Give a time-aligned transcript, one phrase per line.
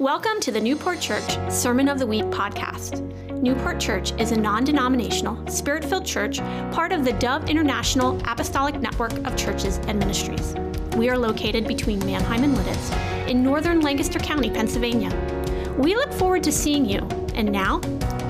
[0.00, 3.00] Welcome to the Newport Church Sermon of the Week podcast.
[3.40, 6.38] Newport Church is a non denominational, spirit filled church,
[6.72, 10.56] part of the Dove International Apostolic Network of Churches and Ministries.
[10.96, 15.10] We are located between Manheim and Lititz in northern Lancaster County, Pennsylvania.
[15.78, 16.98] We look forward to seeing you.
[17.36, 17.80] And now,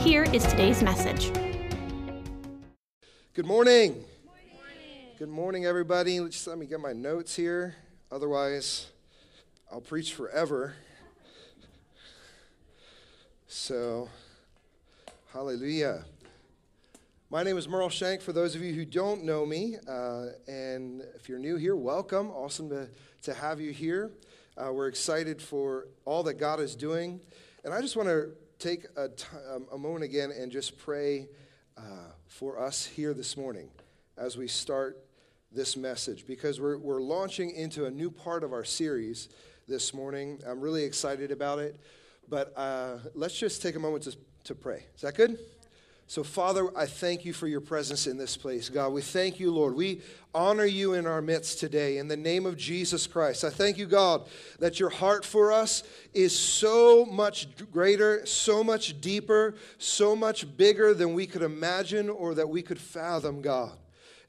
[0.01, 1.33] here is today's message.
[3.33, 4.05] Good morning.
[5.19, 6.19] Good morning, everybody.
[6.29, 7.75] Just let me get my notes here.
[8.12, 8.89] Otherwise,
[9.73, 10.75] I'll preach forever.
[13.57, 14.08] So,
[15.32, 16.04] hallelujah.
[17.31, 18.21] My name is Merle Shenk.
[18.21, 22.32] For those of you who don't know me, uh, and if you're new here, welcome.
[22.32, 22.89] Awesome to,
[23.22, 24.11] to have you here.
[24.57, 27.21] Uh, we're excited for all that God is doing.
[27.64, 31.29] And I just want to take a, t- um, a moment again and just pray
[31.79, 33.69] uh, for us here this morning
[34.19, 34.98] as we start
[35.53, 39.28] this message because we're, we're launching into a new part of our series
[39.69, 40.41] this morning.
[40.45, 41.78] I'm really excited about it.
[42.28, 44.84] But uh, let's just take a moment to, to pray.
[44.95, 45.39] Is that good?
[46.07, 48.93] So, Father, I thank you for your presence in this place, God.
[48.93, 49.75] We thank you, Lord.
[49.75, 50.03] We
[50.35, 53.43] honor you in our midst today in the name of Jesus Christ.
[53.43, 54.27] I thank you, God,
[54.59, 55.83] that your heart for us
[56.13, 62.35] is so much greater, so much deeper, so much bigger than we could imagine or
[62.35, 63.73] that we could fathom, God.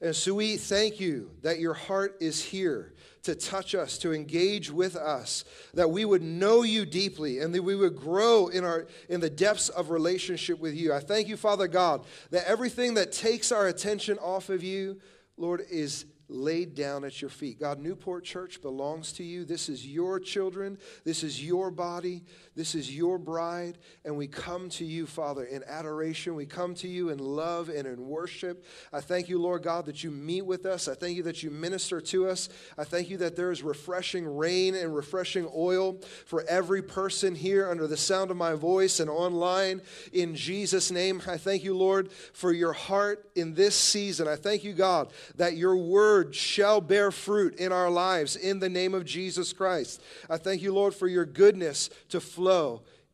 [0.00, 2.94] And so we thank you that your heart is here
[3.26, 7.62] to touch us, to engage with us, that we would know you deeply and that
[7.62, 10.92] we would grow in, our, in the depths of relationship with you.
[10.92, 15.00] I thank you, Father God, that everything that takes our attention off of you,
[15.36, 17.60] Lord, is laid down at your feet.
[17.60, 19.44] God, Newport Church belongs to you.
[19.44, 20.78] This is your children.
[21.04, 22.24] This is your body.
[22.56, 23.76] This is your bride.
[24.06, 26.34] And we come to you, Father, in adoration.
[26.34, 28.64] We come to you in love and in worship.
[28.94, 30.88] I thank you, Lord God, that you meet with us.
[30.88, 32.48] I thank you that you minister to us.
[32.78, 37.70] I thank you that there is refreshing rain and refreshing oil for every person here
[37.70, 39.82] under the sound of my voice and online.
[40.14, 44.26] In Jesus' name, I thank you, Lord, for your heart in this season.
[44.26, 48.70] I thank you, God, that your word shall bear fruit in our lives in the
[48.70, 50.02] name of Jesus Christ.
[50.30, 52.45] I thank you, Lord, for your goodness to flow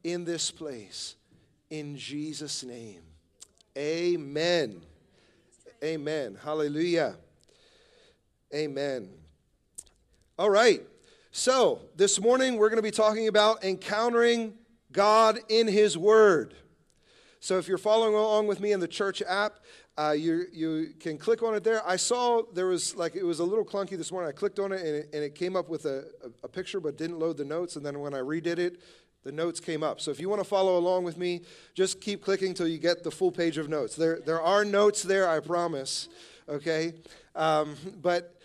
[0.05, 1.17] in this place.
[1.71, 3.01] In Jesus' name.
[3.77, 4.83] Amen.
[5.83, 6.39] Amen.
[6.43, 7.17] Hallelujah.
[8.55, 9.09] Amen.
[10.39, 10.83] All right.
[11.31, 14.53] So, this morning we're going to be talking about encountering
[14.93, 16.55] God in His Word.
[17.41, 19.61] So, if you're following along with me in the church app,
[19.97, 21.87] uh, you, you can click on it there.
[21.87, 24.29] I saw there was like, it was a little clunky this morning.
[24.29, 26.81] I clicked on it and it, and it came up with a, a, a picture
[26.81, 27.77] but didn't load the notes.
[27.77, 28.81] And then when I redid it,
[29.25, 30.01] the notes came up.
[30.01, 31.43] So if you want to follow along with me,
[31.75, 33.97] just keep clicking until you get the full page of notes.
[33.97, 36.09] There, there are notes there, I promise.
[36.49, 36.95] Okay?
[37.35, 38.37] Um, but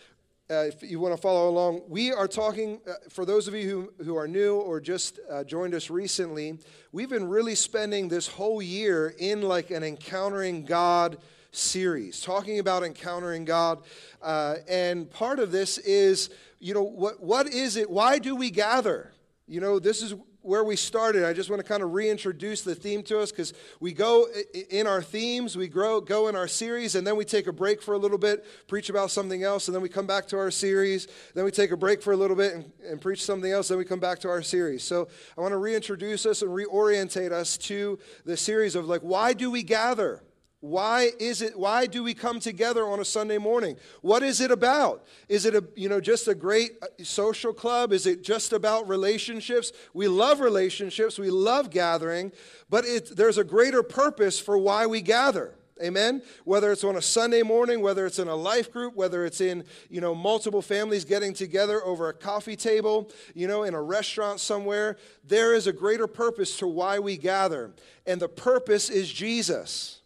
[0.49, 3.91] uh, if you want to follow along, we are talking, uh, for those of you
[3.97, 6.57] who, who are new or just uh, joined us recently,
[6.91, 11.17] we've been really spending this whole year in like an encountering God
[11.51, 13.83] series, talking about encountering God.
[14.21, 17.89] Uh, and part of this is, you know, what, what is it?
[17.89, 19.11] Why do we gather?
[19.47, 20.13] You know, this is
[20.47, 21.25] where we started.
[21.25, 24.27] I just want to kind of reintroduce the theme to us because we go
[24.69, 27.81] in our themes, we grow, go in our series, and then we take a break
[27.81, 30.49] for a little bit, preach about something else, and then we come back to our
[30.49, 31.09] series.
[31.35, 33.77] Then we take a break for a little bit and, and preach something else, then
[33.77, 34.83] we come back to our series.
[34.83, 39.33] So I want to reintroduce us and reorientate us to the series of like, why
[39.33, 40.23] do we gather?
[40.59, 43.77] Why is it why do we come together on a Sunday morning?
[44.01, 45.05] What is it about?
[45.29, 47.93] Is it a you know just a great uh, social club?
[47.93, 49.71] Is it just about relationships?
[49.93, 52.31] We love relationships, we love gathering,
[52.71, 55.53] but it, there's a greater purpose for why we gather.
[55.79, 56.23] Amen.
[56.43, 59.63] Whether it's on a Sunday morning, whether it's in a life group, whether it's in,
[59.91, 64.39] you know, multiple families getting together over a coffee table, you know, in a restaurant
[64.39, 67.75] somewhere, there is a greater purpose to why we gather.
[68.07, 70.01] And the purpose is Jesus.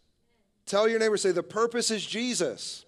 [0.66, 2.84] Tell your neighbor, say, the purpose is Jesus.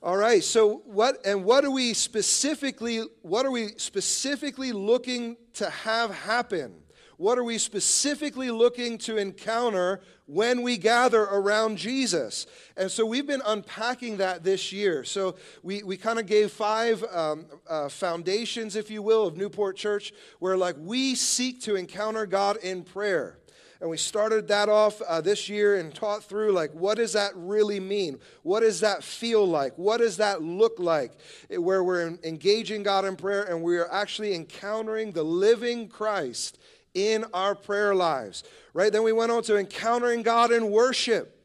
[0.00, 5.68] All right, so what and what are we specifically what are we specifically looking to
[5.68, 6.82] have happen?
[7.18, 12.46] What are we specifically looking to encounter when we gather around Jesus?
[12.76, 15.02] And so we've been unpacking that this year.
[15.02, 19.76] So we, we kind of gave five um, uh, foundations, if you will, of Newport
[19.76, 23.37] Church, where like we seek to encounter God in prayer.
[23.80, 27.30] And we started that off uh, this year and taught through like, what does that
[27.36, 28.18] really mean?
[28.42, 29.78] What does that feel like?
[29.78, 31.12] What does that look like?
[31.48, 36.58] Where we're engaging God in prayer and we are actually encountering the living Christ
[36.94, 38.42] in our prayer lives,
[38.72, 38.92] right?
[38.92, 41.37] Then we went on to encountering God in worship.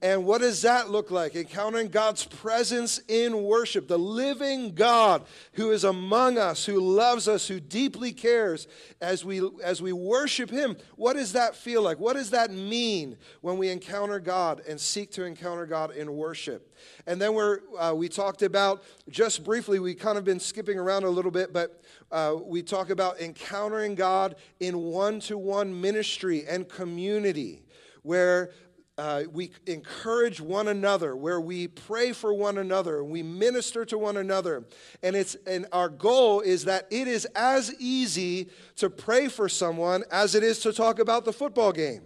[0.00, 1.34] And what does that look like?
[1.34, 5.24] Encountering God's presence in worship, the living God
[5.54, 8.68] who is among us, who loves us, who deeply cares
[9.00, 10.76] as we, as we worship Him.
[10.94, 11.98] What does that feel like?
[11.98, 16.72] What does that mean when we encounter God and seek to encounter God in worship?
[17.08, 21.02] And then we're, uh, we talked about, just briefly, we kind of been skipping around
[21.02, 26.44] a little bit, but uh, we talk about encountering God in one to one ministry
[26.46, 27.62] and community
[28.02, 28.52] where
[28.98, 34.16] uh, we encourage one another, where we pray for one another, we minister to one
[34.16, 34.64] another.
[35.02, 40.02] And, it's, and our goal is that it is as easy to pray for someone
[40.10, 42.02] as it is to talk about the football game.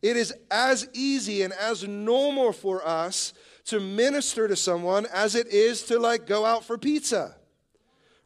[0.00, 3.34] It is as easy and as normal for us
[3.66, 7.36] to minister to someone as it is to like go out for pizza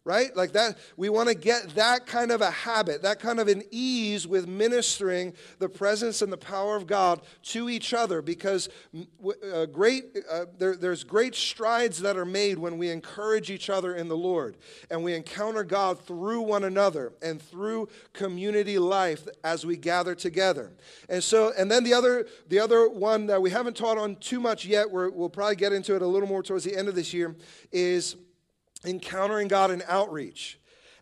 [0.09, 0.35] right?
[0.35, 3.63] Like that, we want to get that kind of a habit, that kind of an
[3.71, 8.71] ease with ministering the presence and the power of God to each other because
[9.53, 13.97] uh, great, uh, there, there's great strides that are made when we encourage each other
[13.97, 14.57] in the Lord
[14.91, 20.73] and we encounter God through one another and through community life as we gather together.
[21.11, 24.41] And so, and then the other, the other one that we haven't taught on too
[24.41, 27.13] much yet, we'll probably get into it a little more towards the end of this
[27.13, 27.37] year,
[27.71, 28.17] is
[28.85, 30.59] encountering God in outreach.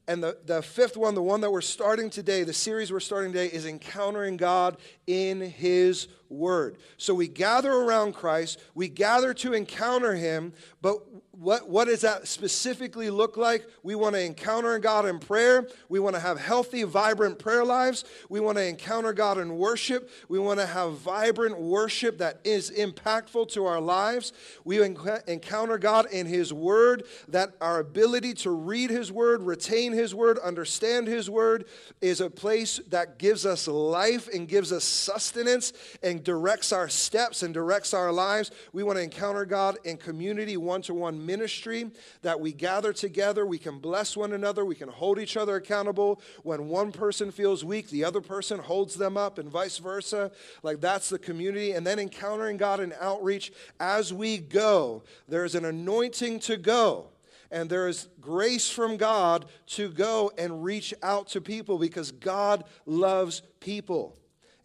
[0.09, 3.33] And the, the fifth one, the one that we're starting today, the series we're starting
[3.33, 4.77] today, is encountering God
[5.07, 6.79] in His Word.
[6.97, 10.53] So we gather around Christ, we gather to encounter Him,
[10.83, 10.99] but
[11.39, 13.67] what, what does that specifically look like?
[13.83, 15.69] We want to encounter God in prayer.
[15.89, 18.05] We want to have healthy, vibrant prayer lives.
[18.31, 20.11] We want to encounter God in worship.
[20.29, 24.33] We want to have vibrant worship that is impactful to our lives.
[24.65, 30.15] We encounter God in His Word, that our ability to read His Word, retain His
[30.15, 31.67] Word, understand His Word
[32.01, 37.43] is a place that gives us life and gives us sustenance and directs our steps
[37.43, 38.51] and directs our lives.
[38.73, 41.91] We want to encounter God in community, one to one ministry,
[42.23, 46.21] that we gather together, we can bless one another, we can hold each other accountable.
[46.43, 50.31] When one person feels weak, the other person holds them up, and vice versa.
[50.63, 51.73] Like that's the community.
[51.73, 55.03] And then encountering God in outreach as we go.
[55.29, 57.11] There's an anointing to go
[57.51, 62.65] and there is grace from God to go and reach out to people because God
[62.87, 64.17] loves people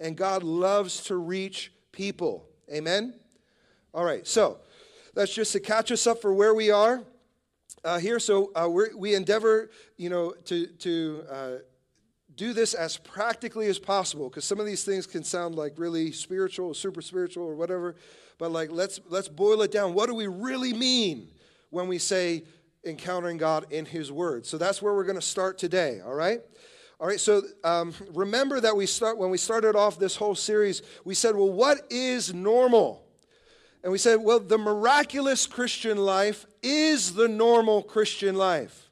[0.01, 2.45] and God loves to reach people.
[2.73, 3.13] Amen?
[3.93, 4.57] All right, so
[5.13, 7.03] that's just to catch us up for where we are
[7.83, 8.19] uh, here.
[8.19, 11.51] So uh, we endeavor, you know, to, to uh,
[12.35, 16.11] do this as practically as possible because some of these things can sound like really
[16.11, 17.95] spiritual, or super spiritual, or whatever.
[18.37, 19.93] But like, let's let's boil it down.
[19.93, 21.27] What do we really mean
[21.69, 22.43] when we say
[22.83, 24.45] encountering God in His Word?
[24.45, 26.01] So that's where we're going to start today.
[26.03, 26.41] All right.
[27.01, 30.83] All right, so um, remember that we start when we started off this whole series,
[31.03, 33.03] we said, well, what is normal?
[33.81, 38.91] And we said, well, the miraculous Christian life is the normal Christian life.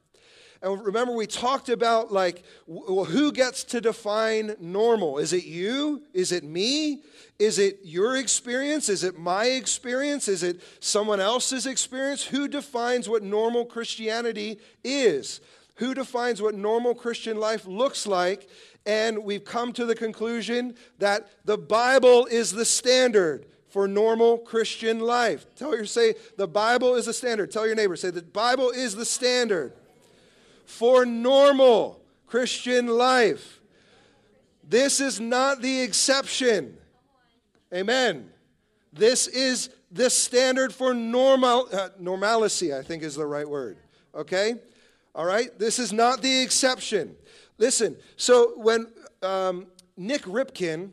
[0.63, 5.19] And remember, we talked about like, well, who gets to define normal?
[5.19, 6.01] Is it you?
[6.11, 7.03] Is it me?
[7.37, 8.89] Is it your experience?
[8.89, 10.27] Is it my experience?
[10.27, 12.25] Is it someone else's experience?
[12.25, 15.41] Who defines what normal Christianity is?
[15.79, 18.49] Who defines what normal Christian life looks like?
[18.85, 24.99] And we've come to the conclusion that the Bible is the standard for normal Christian
[24.99, 25.45] life.
[25.55, 27.49] Tell your say the Bible is the standard.
[27.49, 29.71] Tell your neighbor say the Bible is the standard
[30.65, 33.61] for normal Christian life.
[34.67, 36.77] This is not the exception.
[37.73, 38.29] Amen.
[38.91, 43.77] This is the standard for normal uh, normalcy, I think is the right word.
[44.13, 44.55] Okay?
[45.19, 45.49] All right?
[45.59, 47.13] This is not the exception.
[47.57, 48.87] Listen, so when
[49.21, 50.91] um, Nik Ripken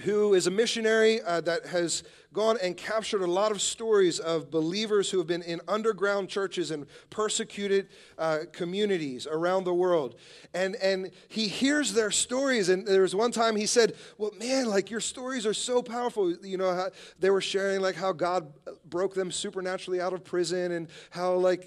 [0.00, 2.02] who is a missionary uh, that has
[2.36, 6.70] gone and captured a lot of stories of believers who have been in underground churches
[6.70, 7.88] and persecuted
[8.18, 10.16] uh, communities around the world.
[10.52, 12.68] And, and he hears their stories.
[12.68, 16.30] And there was one time he said, Well, man, like your stories are so powerful.
[16.44, 18.52] You know, they were sharing like how God
[18.84, 21.66] broke them supernaturally out of prison and how like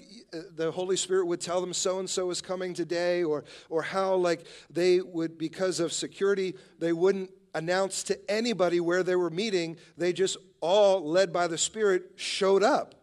[0.54, 4.14] the Holy Spirit would tell them so and so is coming today, or, or how
[4.14, 9.76] like they would, because of security, they wouldn't announce to anybody where they were meeting.
[9.96, 12.94] They just all, led by the Spirit, showed up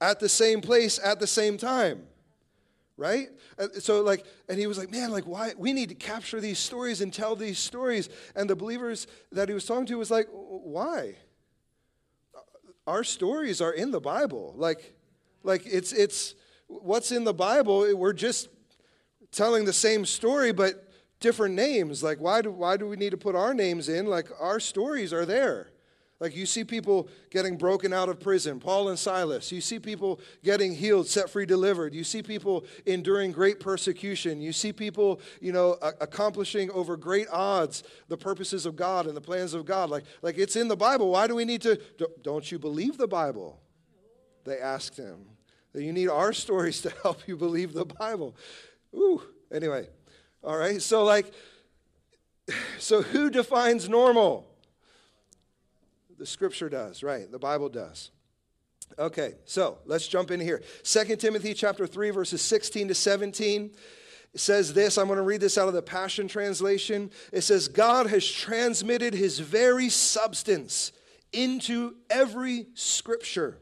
[0.00, 2.02] at the same place at the same time.
[2.96, 3.28] Right?
[3.78, 5.52] So, like, and he was like, man, like, why?
[5.56, 8.08] We need to capture these stories and tell these stories.
[8.34, 11.14] And the believers that he was talking to was like, why?
[12.88, 14.52] Our stories are in the Bible.
[14.56, 14.94] Like,
[15.44, 16.34] like it's, it's,
[16.66, 18.48] what's in the Bible, we're just
[19.30, 22.02] telling the same story, but different names.
[22.02, 24.06] Like, why do, why do we need to put our names in?
[24.06, 25.70] Like, our stories are there.
[26.20, 29.52] Like you see people getting broken out of prison, Paul and Silas.
[29.52, 31.94] You see people getting healed, set free, delivered.
[31.94, 34.40] You see people enduring great persecution.
[34.40, 39.20] You see people, you know, accomplishing over great odds the purposes of God and the
[39.20, 39.90] plans of God.
[39.90, 41.10] Like, like it's in the Bible.
[41.10, 41.80] Why do we need to?
[42.22, 43.60] Don't you believe the Bible?
[44.44, 45.24] They asked him.
[45.72, 48.34] You need our stories to help you believe the Bible.
[48.92, 49.22] Ooh.
[49.52, 49.88] Anyway,
[50.42, 50.82] all right.
[50.82, 51.32] So like,
[52.80, 54.47] so who defines normal?
[56.18, 57.30] The scripture does, right?
[57.30, 58.10] The Bible does.
[58.98, 60.62] Okay, so let's jump in here.
[60.82, 63.70] 2 Timothy chapter 3, verses 16 to 17
[64.34, 64.98] it says this.
[64.98, 67.10] I'm going to read this out of the Passion Translation.
[67.32, 70.92] It says, God has transmitted his very substance
[71.32, 73.58] into every scripture,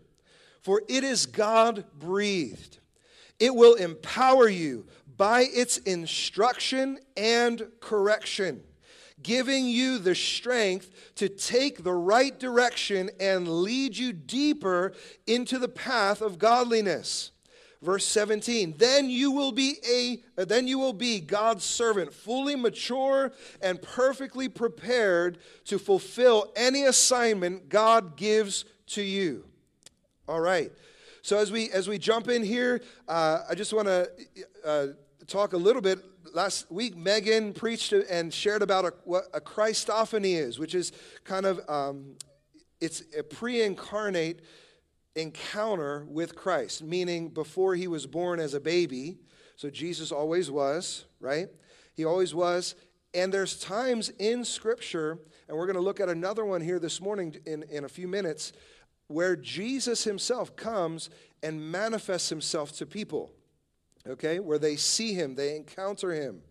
[0.63, 2.79] for it is God breathed.
[3.39, 4.87] It will empower you
[5.17, 8.63] by its instruction and correction
[9.27, 14.93] giving you the strength to take the right direction and lead you deeper
[15.27, 17.33] into the path of godliness.
[17.83, 23.33] Verse 17, then you will be a then you will be God's servant, fully mature
[23.61, 29.45] and perfectly prepared to fulfill any assignment God gives to you.
[30.29, 30.71] All right.
[31.23, 34.09] So as we as we jump in here, uh, I just want to
[34.65, 34.87] uh,
[35.27, 35.99] talk a little bit
[36.35, 40.93] last week, Megan preached and shared about a, what a Christophany is, which is
[41.25, 42.17] kind of um,
[42.81, 44.43] it's a pre-incarnate
[45.15, 49.19] encounter with Christ, meaning before he was born as a baby.
[49.57, 51.49] So Jesus always was, right?
[51.95, 52.75] He always was.
[53.15, 55.19] And there's times in Scripture,
[55.49, 58.07] and we're going to look at another one here this morning in, in a few
[58.07, 58.53] minutes,
[59.09, 61.09] where Jesus himself comes
[61.43, 63.33] and manifests himself to people
[64.09, 66.43] okay, where they see him, they encounter him.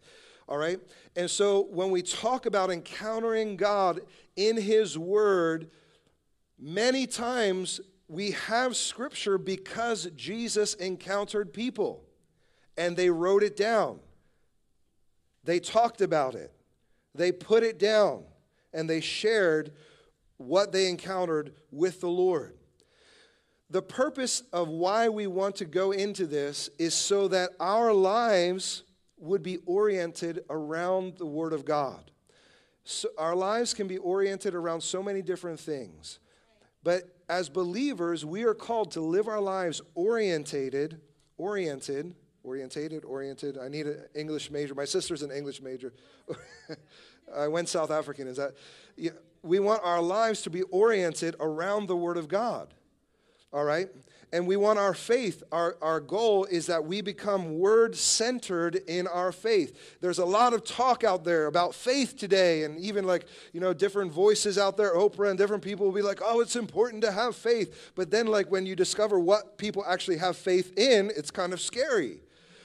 [0.47, 0.79] All right?
[1.15, 4.01] And so when we talk about encountering God
[4.35, 5.71] in his word,
[6.59, 12.03] many times we have scripture because Jesus encountered people
[12.77, 13.99] and they wrote it down.
[15.43, 16.51] They talked about it.
[17.13, 18.23] They put it down
[18.73, 19.71] and they shared
[20.37, 22.57] what they encountered with the Lord.
[23.75, 28.83] The purpose of why we want to go into this is so that our lives
[29.17, 32.09] would be oriented around the Word of God.
[32.85, 36.19] So our lives can be oriented around so many different things.
[36.85, 41.01] But as believers, we are called to live our lives orientated,
[41.37, 43.57] oriented, orientated, oriented.
[43.57, 44.73] I need an English major.
[44.73, 45.91] My sister's an English major.
[47.35, 48.29] I went South African.
[48.29, 48.53] Is that?
[49.43, 52.73] We want our lives to be oriented around the Word of God
[53.53, 53.87] all right?
[54.33, 59.07] And we want our faith, our, our goal is that we become word centered in
[59.07, 59.97] our faith.
[60.01, 63.73] There's a lot of talk out there about faith today, and even like, you know,
[63.73, 67.13] different voices out there, Oprah and different people will be like, oh, it's important to
[67.13, 67.93] have faith.
[67.95, 71.61] But then, like, when you discover what people actually have faith in, it's kind of
[71.61, 72.17] scary.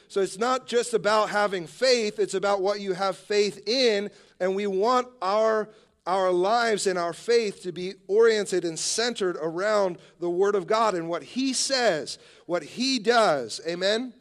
[0.08, 4.10] So it's not just about having faith, it's about what you have faith in,
[4.40, 5.68] and we want our
[6.10, 10.96] our lives and our faith to be oriented and centered around the Word of God
[10.96, 13.60] and what He says, what He does.
[13.64, 14.12] Amen?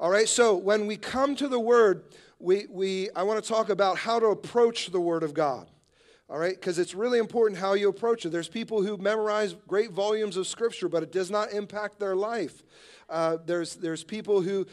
[0.00, 2.02] All right, so when we come to the Word,
[2.40, 5.70] we, we, I want to talk about how to approach the Word of God.
[6.28, 8.30] All right, because it's really important how you approach it.
[8.30, 12.64] There's people who memorize great volumes of Scripture, but it does not impact their life.
[13.08, 14.66] Uh, there's, there's people who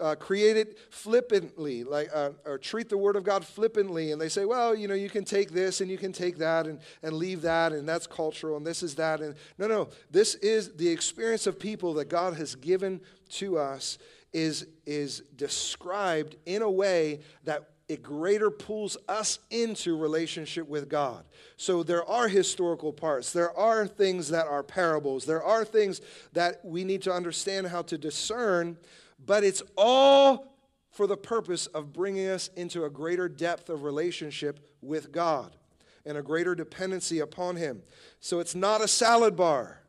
[0.00, 4.28] uh, create it flippantly, like uh, or treat the Word of God flippantly, and they
[4.28, 7.12] say, well, you know, you can take this and you can take that and, and
[7.14, 10.88] leave that, and that's cultural, and this is that, and no, no, this is the
[10.88, 13.98] experience of people that God has given to us
[14.32, 21.24] is is described in a way that it greater pulls us into relationship with God.
[21.56, 23.32] So there are historical parts.
[23.32, 25.24] There are things that are parables.
[25.24, 26.00] There are things
[26.32, 28.76] that we need to understand how to discern
[29.24, 30.56] but it's all
[30.90, 35.56] for the purpose of bringing us into a greater depth of relationship with God
[36.04, 37.82] and a greater dependency upon Him.
[38.20, 39.80] So it's not a salad bar,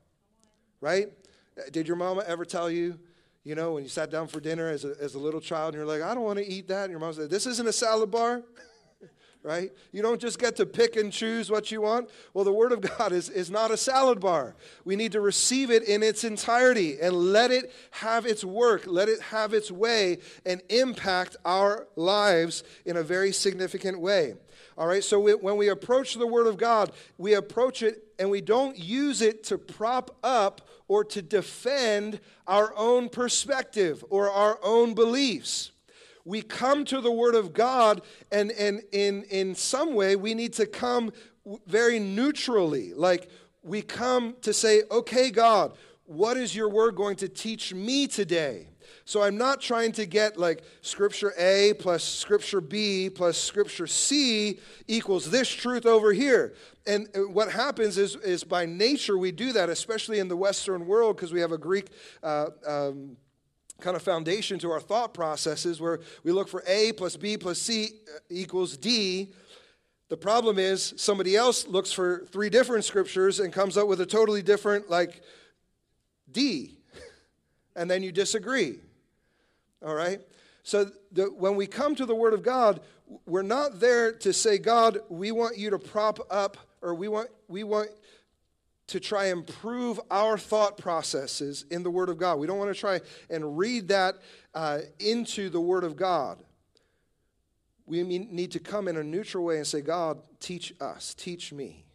[0.79, 1.09] right?
[1.71, 2.99] Did your mama ever tell you,
[3.43, 5.79] you know, when you sat down for dinner as a, as a little child and
[5.79, 6.83] you're like, I don't want to eat that?
[6.83, 8.43] And your mom said, This isn't a salad bar?
[9.43, 9.71] right?
[9.91, 12.09] You don't just get to pick and choose what you want.
[12.33, 14.55] Well, the Word of God is, is not a salad bar.
[14.85, 19.09] We need to receive it in its entirety and let it have its work, let
[19.09, 24.35] it have its way, and impact our lives in a very significant way.
[24.77, 28.29] All right, so we, when we approach the Word of God, we approach it and
[28.29, 34.59] we don't use it to prop up or to defend our own perspective or our
[34.63, 35.71] own beliefs
[36.25, 38.01] we come to the Word of God,
[38.31, 41.11] and, and in, in some way, we need to come
[41.67, 42.93] very neutrally.
[42.93, 43.29] Like,
[43.63, 45.73] we come to say, okay, God,
[46.05, 48.67] what is your word going to teach me today?
[49.05, 54.59] So I'm not trying to get like scripture A plus scripture B plus scripture C
[54.87, 56.53] equals this truth over here.
[56.85, 61.15] And what happens is, is by nature we do that, especially in the Western world,
[61.15, 61.87] because we have a Greek.
[62.21, 63.17] Uh, um,
[63.81, 67.59] kind of foundation to our thought processes where we look for A plus B plus
[67.59, 69.29] C uh, equals D.
[70.09, 74.05] The problem is somebody else looks for three different scriptures and comes up with a
[74.05, 75.21] totally different, like,
[76.31, 76.77] D.
[77.73, 78.79] And then you disagree.
[79.81, 80.19] All right?
[80.63, 82.81] So the, when we come to the Word of God,
[83.25, 87.29] we're not there to say, God, we want you to prop up, or we want,
[87.47, 87.89] we want
[88.91, 92.39] to try and prove our thought processes in the Word of God.
[92.39, 94.15] We don't want to try and read that
[94.53, 96.43] uh, into the Word of God.
[97.85, 101.85] We need to come in a neutral way and say, God, teach us, teach me.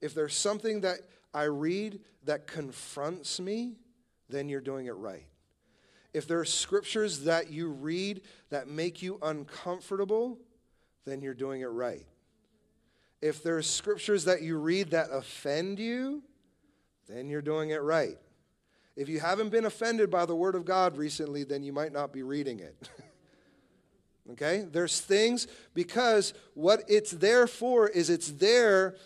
[0.00, 0.98] If there's something that
[1.32, 3.76] I read that confronts me,
[4.28, 5.26] then you're doing it right.
[6.12, 10.38] If there are scriptures that you read that make you uncomfortable,
[11.04, 12.06] then you're doing it right.
[13.20, 16.24] If there are scriptures that you read that offend you,
[17.08, 18.18] then you're doing it right.
[18.96, 22.12] If you haven't been offended by the Word of God recently, then you might not
[22.12, 22.88] be reading it.
[24.32, 24.66] okay?
[24.70, 28.96] There's things, because what it's there for is it's there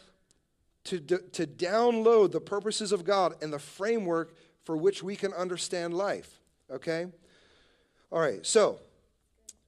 [0.85, 4.35] to, to download the purposes of God and the framework
[4.65, 6.41] for which we can understand life.
[6.71, 7.07] Okay?
[8.11, 8.81] All right, so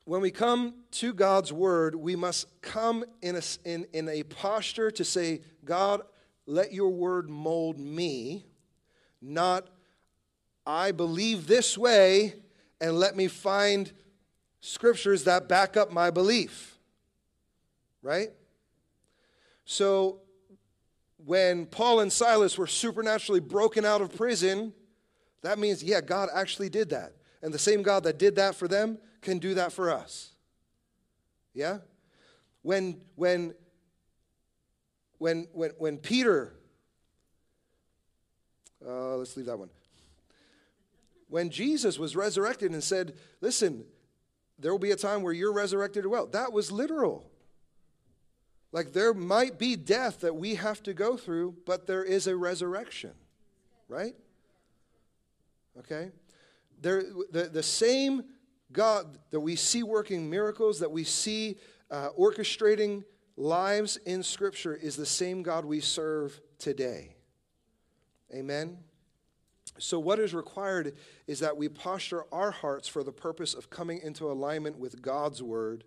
[0.05, 4.91] when we come to God's word, we must come in a, in, in a posture
[4.93, 6.03] to say, God,
[6.49, 8.47] let your word mold me,
[9.21, 9.69] not
[10.67, 12.35] I believe this way
[12.81, 13.93] and let me find
[14.61, 16.79] scriptures that back up my belief.
[18.03, 18.31] Right?
[19.67, 20.21] So
[21.25, 24.73] when Paul and Silas were supernaturally broken out of prison,
[25.43, 27.13] that means, yeah, God actually did that.
[27.43, 30.31] And the same God that did that for them can do that for us.
[31.53, 31.79] Yeah?
[32.63, 33.55] When, when,
[35.19, 36.55] when, when, when Peter,
[38.87, 39.71] uh, let's leave that one.
[41.29, 43.85] When Jesus was resurrected and said, listen,
[44.59, 47.31] there will be a time where you're resurrected as well, that was literal.
[48.73, 52.37] Like there might be death that we have to go through, but there is a
[52.37, 53.13] resurrection,
[53.89, 54.15] right?
[55.79, 56.11] Okay?
[56.81, 58.25] There, the, the same
[58.73, 61.57] God that we see working miracles, that we see
[61.91, 63.05] uh, orchestrating
[63.39, 67.15] lives in Scripture, is the same God we serve today.
[68.35, 68.79] Amen?
[69.79, 70.97] So, what is required
[71.27, 75.43] is that we posture our hearts for the purpose of coming into alignment with God's
[75.43, 75.85] Word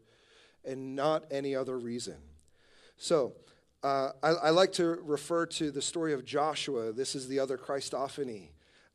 [0.63, 2.15] and not any other reason.
[2.95, 3.33] So,
[3.83, 6.93] uh, I, I, like to refer to the story of Joshua.
[6.93, 8.49] This is the other Christophany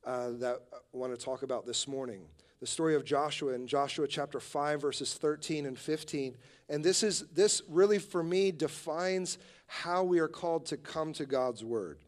[0.05, 2.27] uh, that I want to talk about this morning.
[2.67, 6.35] The story of Joshua in Joshua chapter 5, verses 13 and 15.
[6.69, 11.27] And this is this really for me defines how we are called to come to
[11.27, 11.99] God's word.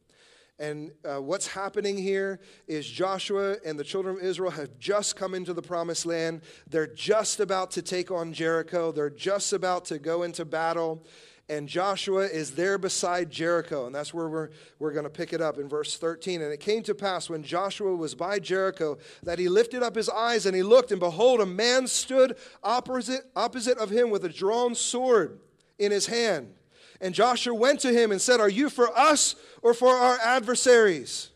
[0.58, 5.32] And uh, what's happening here is Joshua and the children of Israel have just come
[5.32, 6.42] into the promised land.
[6.68, 8.90] They're just about to take on Jericho.
[8.90, 11.04] They're just about to go into battle
[11.50, 13.86] and Joshua is there beside Jericho.
[13.86, 16.42] And that's where we're, we're going to pick it up in verse 13.
[16.42, 20.10] And it came to pass when Joshua was by Jericho that he lifted up his
[20.10, 24.28] eyes and he looked, and behold, a man stood opposite, opposite of him with a
[24.28, 25.40] drawn sword
[25.78, 26.52] in his hand.
[27.00, 31.30] And Joshua went to him and said, Are you for us or for our adversaries?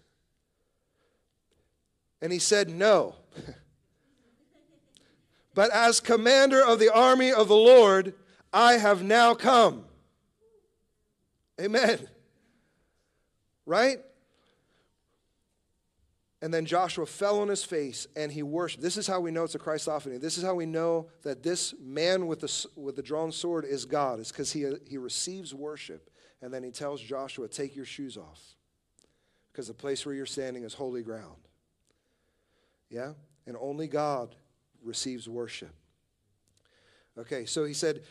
[2.21, 3.15] And he said, No.
[5.55, 8.13] but as commander of the army of the Lord,
[8.53, 9.87] I have now come.
[11.61, 12.09] Amen.
[13.67, 13.99] Right?
[16.43, 18.83] And then Joshua fell on his face and he worshiped.
[18.83, 20.21] This is how we know it's a Christophany.
[20.21, 23.85] This is how we know that this man with the, with the drawn sword is
[23.85, 24.19] God.
[24.19, 26.11] It's because he, he receives worship.
[26.43, 28.41] And then he tells Joshua, Take your shoes off
[29.53, 31.37] because the place where you're standing is holy ground.
[32.91, 33.13] Yeah?
[33.47, 34.35] And only God
[34.83, 35.73] receives worship.
[37.19, 38.03] Okay, so he said,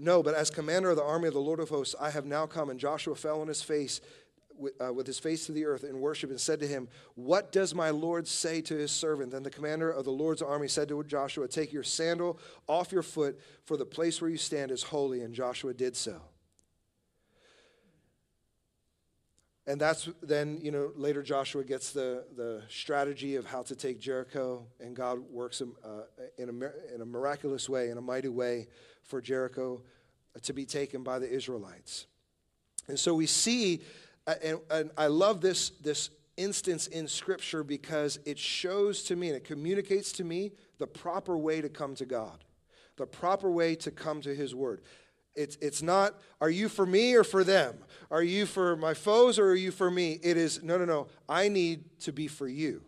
[0.00, 2.46] no, but as commander of the army of the Lord of hosts, I have now
[2.46, 2.70] come.
[2.70, 4.00] And Joshua fell on his face
[4.56, 7.52] with, uh, with, his face to the earth in worship and said to him, What
[7.52, 9.30] does my Lord say to his servant?
[9.30, 13.02] Then the commander of the Lord's army said to Joshua, Take your sandal off your
[13.02, 15.20] foot, for the place where you stand is holy.
[15.20, 16.20] And Joshua did so.
[19.70, 24.00] And that's then, you know, later Joshua gets the, the strategy of how to take
[24.00, 26.02] Jericho, and God works him, uh,
[26.38, 28.66] in, a, in a miraculous way, in a mighty way
[29.04, 29.80] for Jericho
[30.42, 32.06] to be taken by the Israelites.
[32.88, 33.80] And so we see
[34.26, 39.36] And, and I love this, this instance in Scripture because it shows to me and
[39.36, 42.44] it communicates to me the proper way to come to God,
[42.96, 44.82] the proper way to come to His Word.
[45.40, 47.78] It's, it's not, are you for me or for them?
[48.10, 50.20] Are you for my foes or are you for me?
[50.22, 51.06] It is, no, no, no.
[51.28, 52.82] I need to be for you.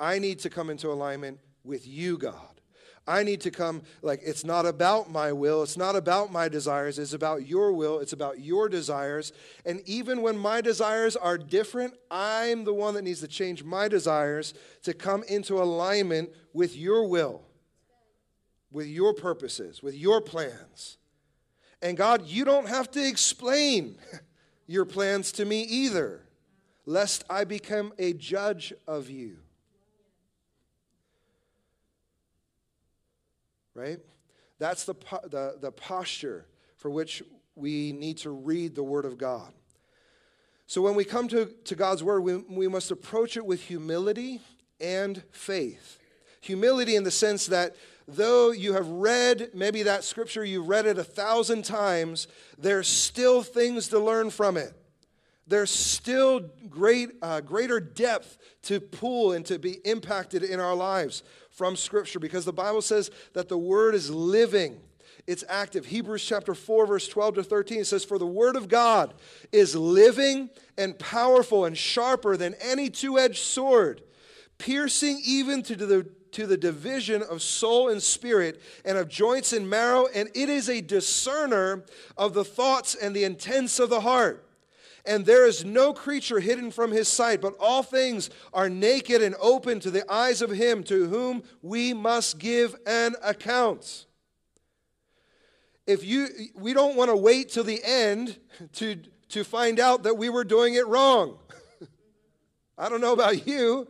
[0.00, 2.48] I need to come into alignment with you, God.
[3.06, 6.98] I need to come, like, it's not about my will, it's not about my desires,
[6.98, 9.32] it's about your will, it's about your desires.
[9.66, 13.88] And even when my desires are different, I'm the one that needs to change my
[13.88, 17.42] desires to come into alignment with your will,
[18.70, 20.96] with your purposes, with your plans.
[21.82, 23.96] And God, you don't have to explain
[24.68, 26.22] your plans to me either,
[26.86, 29.38] lest I become a judge of you.
[33.74, 33.98] Right?
[34.60, 37.22] That's the, the, the posture for which
[37.56, 39.52] we need to read the Word of God.
[40.66, 44.40] So when we come to, to God's Word, we, we must approach it with humility
[44.80, 45.98] and faith.
[46.40, 47.74] Humility in the sense that
[48.06, 53.42] though you have read maybe that scripture, you've read it a thousand times, there's still
[53.42, 54.74] things to learn from it.
[55.46, 61.22] There's still great, uh, greater depth to pull and to be impacted in our lives
[61.50, 64.80] from Scripture because the Bible says that the Word is living,
[65.26, 65.86] it's active.
[65.86, 69.14] Hebrews chapter 4, verse 12 to 13 says, For the Word of God
[69.52, 74.02] is living and powerful and sharper than any two edged sword,
[74.58, 79.68] piercing even to the to the division of soul and spirit and of joints and
[79.68, 81.84] marrow, and it is a discerner
[82.16, 84.46] of the thoughts and the intents of the heart.
[85.04, 89.34] And there is no creature hidden from his sight, but all things are naked and
[89.40, 94.06] open to the eyes of him to whom we must give an account.
[95.86, 98.38] If you we don't want to wait till the end
[98.74, 98.96] to
[99.30, 101.38] to find out that we were doing it wrong.
[102.78, 103.88] I don't know about you.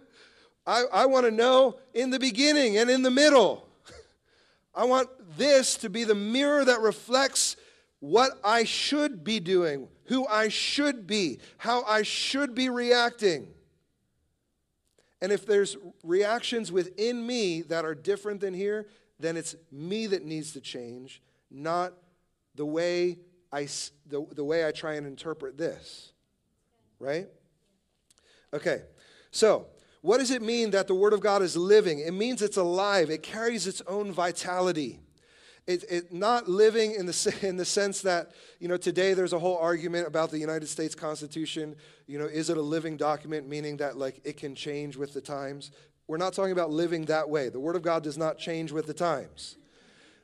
[0.66, 3.68] I, I want to know in the beginning and in the middle.
[4.74, 7.56] I want this to be the mirror that reflects
[8.00, 13.48] what I should be doing, who I should be, how I should be reacting.
[15.20, 18.88] And if there's reactions within me that are different than here,
[19.20, 21.92] then it's me that needs to change, not
[22.56, 23.18] the way
[23.52, 23.68] I,
[24.06, 26.12] the, the way I try and interpret this.
[26.98, 27.28] Right?
[28.52, 28.82] Okay,
[29.30, 29.66] so
[30.02, 32.00] what does it mean that the Word of God is living?
[32.00, 35.00] It means it's alive, it carries its own vitality.
[35.64, 39.38] It, it, not living in the, in the sense that, you know, today there's a
[39.38, 41.76] whole argument about the United States Constitution.
[42.08, 45.20] You know, is it a living document, meaning that, like, it can change with the
[45.20, 45.70] times?
[46.08, 47.48] We're not talking about living that way.
[47.48, 49.56] The Word of God does not change with the times.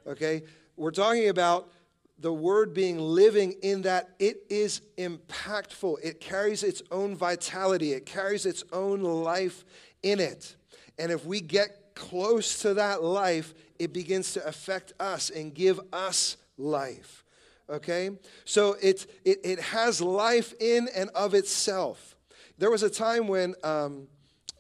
[0.09, 0.43] Okay?
[0.77, 1.71] We're talking about
[2.19, 5.97] the word being living in that it is impactful.
[6.03, 9.65] It carries its own vitality, it carries its own life
[10.03, 10.57] in it.
[10.99, 15.81] And if we get close to that life, it begins to affect us and give
[15.93, 17.25] us life.
[17.71, 18.11] Okay?
[18.45, 22.17] So it, it, it has life in and of itself.
[22.59, 24.09] There was a time when, um,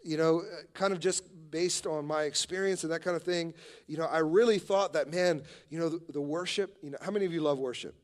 [0.04, 0.42] you know,
[0.74, 3.54] kind of just based on my experience and that kind of thing,
[3.86, 7.10] you know, I really thought that, man, you know, the, the worship, you know, how
[7.10, 7.94] many of you love worship?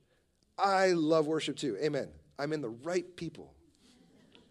[0.58, 1.76] I love worship too.
[1.82, 2.08] Amen.
[2.38, 3.52] I'm in the right people.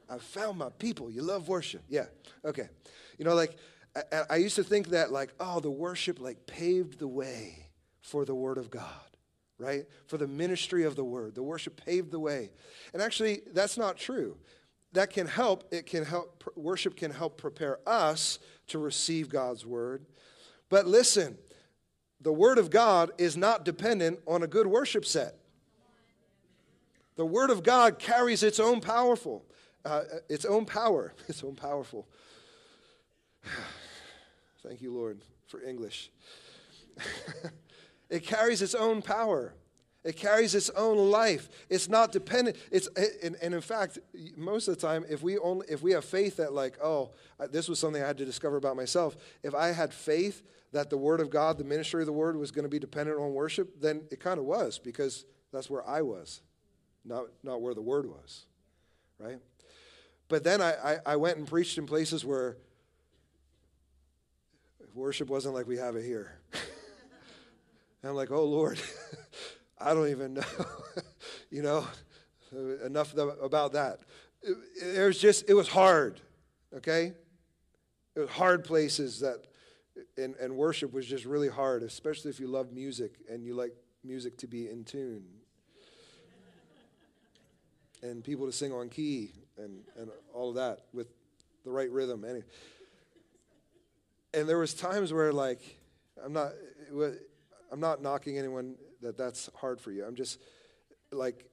[0.10, 1.10] I found my people.
[1.10, 1.84] You love worship.
[1.90, 2.06] Yeah.
[2.46, 2.70] Okay.
[3.18, 3.58] You know, like,
[3.96, 7.68] I, I used to think that, like, oh, the worship, like, paved the way
[8.02, 8.90] for the Word of God
[9.60, 9.86] right?
[10.08, 11.36] For the ministry of the word.
[11.36, 12.52] The worship paved the way.
[12.94, 14.38] And actually, that's not true.
[14.94, 15.66] That can help.
[15.72, 20.06] It can help, worship can help prepare us to receive God's word.
[20.70, 21.38] But listen,
[22.22, 25.36] the word of God is not dependent on a good worship set.
[27.16, 29.46] The word of God carries its own powerful,
[29.86, 32.08] uh, its own power, its own powerful.
[34.64, 36.10] Thank you, Lord, for English.
[38.10, 39.54] it carries its own power.
[40.04, 41.48] It carries its own life.
[41.70, 42.58] It's not dependent.
[42.72, 42.88] It's
[43.24, 44.00] and, and, in fact,
[44.36, 47.12] most of the time, if we only if we have faith that like, oh,
[47.52, 49.16] this was something I had to discover about myself.
[49.44, 52.52] If I had faith that the Word of God, the ministry of the Word, was
[52.52, 56.02] going to be dependent on worship, then it kind of was because that's where I
[56.02, 56.42] was,
[57.06, 58.46] not not where the Word was,
[59.20, 59.40] right?
[60.28, 62.58] But then I, I, I went and preached in places where
[64.94, 66.40] worship wasn't like we have it here.
[68.02, 68.82] and I'm like, oh Lord.
[69.84, 70.44] I don't even know,
[71.52, 71.86] you know,
[72.86, 74.00] enough about that.
[74.42, 74.58] It,
[74.96, 76.22] it was just, it was hard,
[76.78, 77.14] okay?
[78.16, 79.46] It was hard places that,
[80.18, 83.74] and, and worship was just really hard, especially if you love music and you like
[84.04, 85.26] music to be in tune.
[88.02, 91.08] and people to sing on key and, and all of that with
[91.66, 92.24] the right rhythm.
[92.24, 92.46] Anyway.
[94.34, 95.62] And there was times where like
[96.24, 96.54] I'm not
[97.72, 100.06] I'm not knocking anyone that that's hard for you.
[100.06, 100.40] I'm just
[101.12, 101.46] like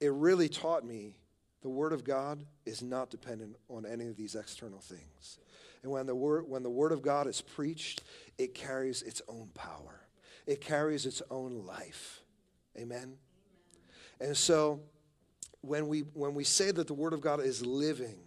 [0.00, 1.16] it really taught me
[1.62, 5.38] the word of God is not dependent on any of these external things.
[5.82, 8.02] And when the word when the word of God is preached,
[8.38, 10.00] it carries its own power.
[10.46, 12.20] It carries its own life.
[12.78, 13.14] Amen.
[14.20, 14.80] And so
[15.62, 18.18] when we when we say that the word of God is living,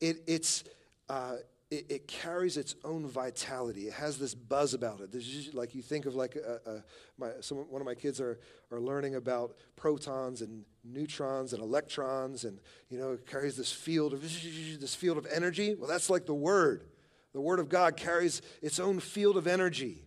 [0.00, 0.64] it, it's
[1.08, 1.36] uh,
[1.70, 3.86] it, it, carries its own vitality.
[3.86, 5.12] It has this buzz about it.
[5.12, 6.84] Just, like you think of like a, a,
[7.16, 8.40] my, some, one of my kids are,
[8.72, 14.12] are learning about protons and neutrons and electrons, and you know it carries this field
[14.12, 15.74] of this field of energy.
[15.74, 16.84] Well, that's like the word.
[17.32, 20.04] The word of God carries its own field of energy,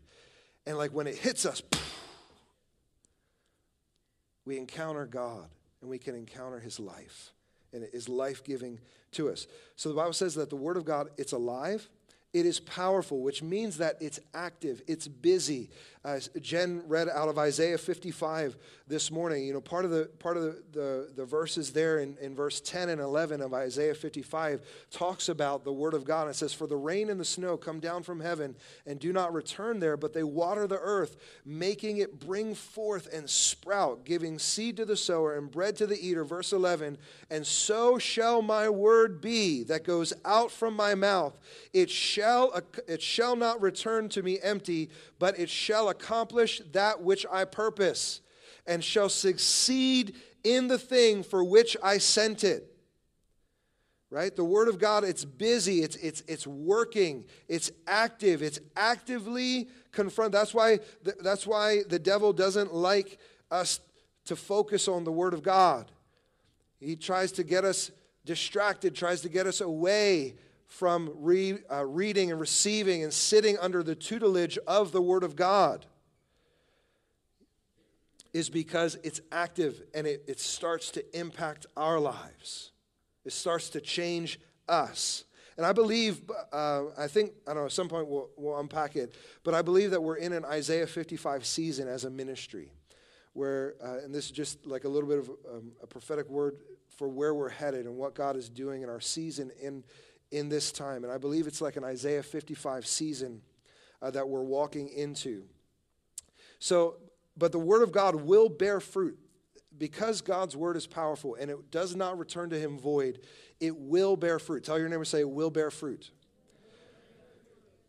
[0.66, 1.64] and like when it hits us,
[4.46, 5.48] we encounter God
[5.82, 7.34] and we can encounter His life,
[7.74, 8.80] and it is life giving
[9.12, 9.48] to us.
[9.76, 11.90] So the Bible says that the Word of God, it's alive,
[12.34, 15.70] it is powerful, which means that it's active, it's busy.
[16.06, 19.46] Uh, Jen read out of Isaiah 55 this morning.
[19.46, 22.60] You know, part of the part of the, the, the, verses there in, in verse
[22.60, 26.28] 10 and 11 of Isaiah 55 talks about the word of God.
[26.28, 29.34] It says, For the rain and the snow come down from heaven and do not
[29.34, 31.16] return there, but they water the earth,
[31.46, 36.06] making it bring forth and sprout, giving seed to the sower and bread to the
[36.06, 36.26] eater.
[36.26, 36.98] Verse 11,
[37.30, 41.38] and so shall my word be that goes out from my mouth.
[41.72, 42.23] It shall,
[42.88, 48.22] it shall not return to me empty, but it shall accomplish that which I purpose,
[48.66, 52.70] and shall succeed in the thing for which I sent it.
[54.10, 54.36] Right?
[54.36, 60.32] The Word of God, it's busy, it's, it's, it's working, it's active, it's actively confront.
[60.32, 60.80] That's why,
[61.22, 63.18] that's why the devil doesn't like
[63.50, 63.80] us
[64.26, 65.92] to focus on the Word of God.
[66.80, 67.90] He tries to get us
[68.24, 70.36] distracted, tries to get us away
[70.74, 75.36] from re, uh, reading and receiving and sitting under the tutelage of the Word of
[75.36, 75.86] God
[78.34, 82.72] is because it's active and it, it starts to impact our lives.
[83.24, 85.26] It starts to change us.
[85.58, 88.96] And I believe, uh, I think, I don't know, at some point we'll, we'll unpack
[88.96, 92.72] it, but I believe that we're in an Isaiah 55 season as a ministry
[93.34, 96.56] where, uh, and this is just like a little bit of um, a prophetic word
[96.98, 99.84] for where we're headed and what God is doing in our season in,
[100.34, 101.04] in this time.
[101.04, 103.42] And I believe it's like an Isaiah 55 season
[104.02, 105.44] uh, that we're walking into.
[106.60, 106.98] So
[107.38, 109.18] but the word of God will bear fruit.
[109.76, 113.22] Because God's word is powerful and it does not return to him void,
[113.60, 114.64] it will bear fruit.
[114.64, 116.12] Tell your neighbor, say, it will bear fruit.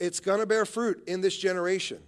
[0.00, 1.98] It's going to bear fruit in this generation.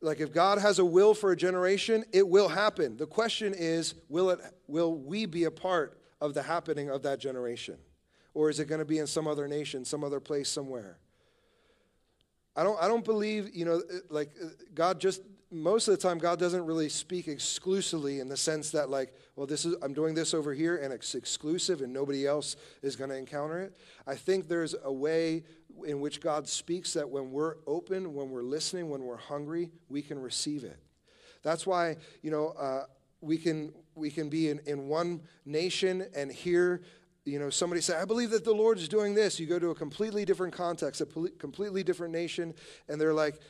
[0.00, 2.96] Like if God has a will for a generation, it will happen.
[2.96, 7.18] The question is, will, it, will we be a part of the happening of that
[7.18, 7.78] generation?
[8.34, 10.98] Or is it going to be in some other nation, some other place, somewhere?
[12.56, 14.30] I don't, I don't believe, you know, like
[14.74, 18.88] God just most of the time god doesn't really speak exclusively in the sense that
[18.88, 22.56] like well this is i'm doing this over here and it's exclusive and nobody else
[22.80, 25.44] is going to encounter it i think there's a way
[25.84, 30.00] in which god speaks that when we're open when we're listening when we're hungry we
[30.00, 30.78] can receive it
[31.42, 32.84] that's why you know uh,
[33.20, 36.80] we can we can be in, in one nation and hear
[37.24, 39.70] you know somebody say i believe that the lord is doing this you go to
[39.70, 41.06] a completely different context a
[41.38, 42.52] completely different nation
[42.88, 43.40] and they're like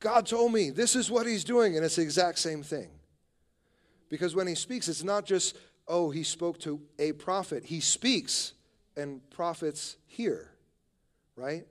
[0.00, 2.88] God told me this is what he's doing, and it's the exact same thing.
[4.08, 5.56] Because when he speaks, it's not just,
[5.86, 7.64] oh, he spoke to a prophet.
[7.64, 8.54] He speaks,
[8.96, 10.50] and prophets hear,
[11.36, 11.66] right?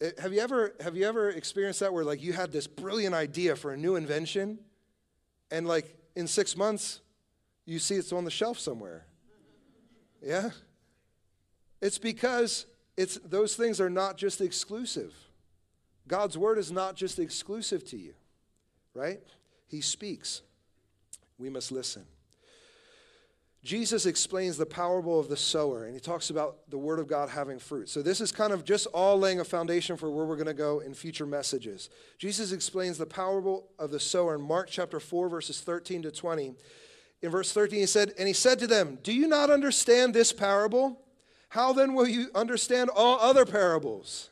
[0.00, 3.14] Eh, have you ever have you ever experienced that where like you had this brilliant
[3.14, 4.58] idea for a new invention,
[5.52, 7.00] and like in six months,
[7.64, 9.06] you see it's on the shelf somewhere?
[10.22, 10.50] Yeah?
[11.80, 15.12] It's because it's those things are not just exclusive.
[16.06, 18.14] God's word is not just exclusive to you,
[18.94, 19.20] right?
[19.68, 20.42] He speaks.
[21.38, 22.04] We must listen.
[23.64, 27.28] Jesus explains the parable of the sower, and he talks about the word of God
[27.28, 27.88] having fruit.
[27.88, 30.54] So, this is kind of just all laying a foundation for where we're going to
[30.54, 31.88] go in future messages.
[32.18, 36.54] Jesus explains the parable of the sower in Mark chapter 4, verses 13 to 20.
[37.22, 40.32] In verse 13, he said, And he said to them, Do you not understand this
[40.32, 41.00] parable?
[41.48, 44.30] How then will you understand all other parables?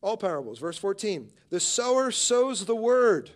[0.00, 0.58] All parables.
[0.58, 1.30] Verse 14.
[1.50, 3.30] The sower sows the word.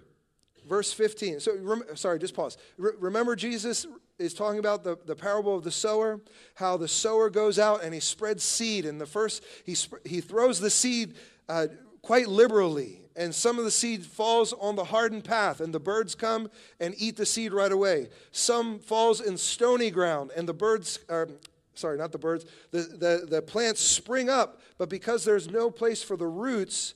[0.69, 1.41] Verse 15.
[1.41, 2.57] So, rem, sorry, just pause.
[2.77, 3.87] Re- remember, Jesus
[4.19, 6.21] is talking about the, the parable of the sower,
[6.55, 8.87] how the sower goes out and he spreads seed.
[8.87, 11.15] And the first, he, sp- he throws the seed
[11.49, 11.67] uh,
[12.01, 13.02] quite liberally.
[13.17, 16.95] And some of the seed falls on the hardened path, and the birds come and
[16.99, 18.09] eat the seed right away.
[18.31, 21.29] Some falls in stony ground, and the birds, are,
[21.75, 26.03] sorry, not the birds, the, the, the plants spring up, but because there's no place
[26.03, 26.95] for the roots,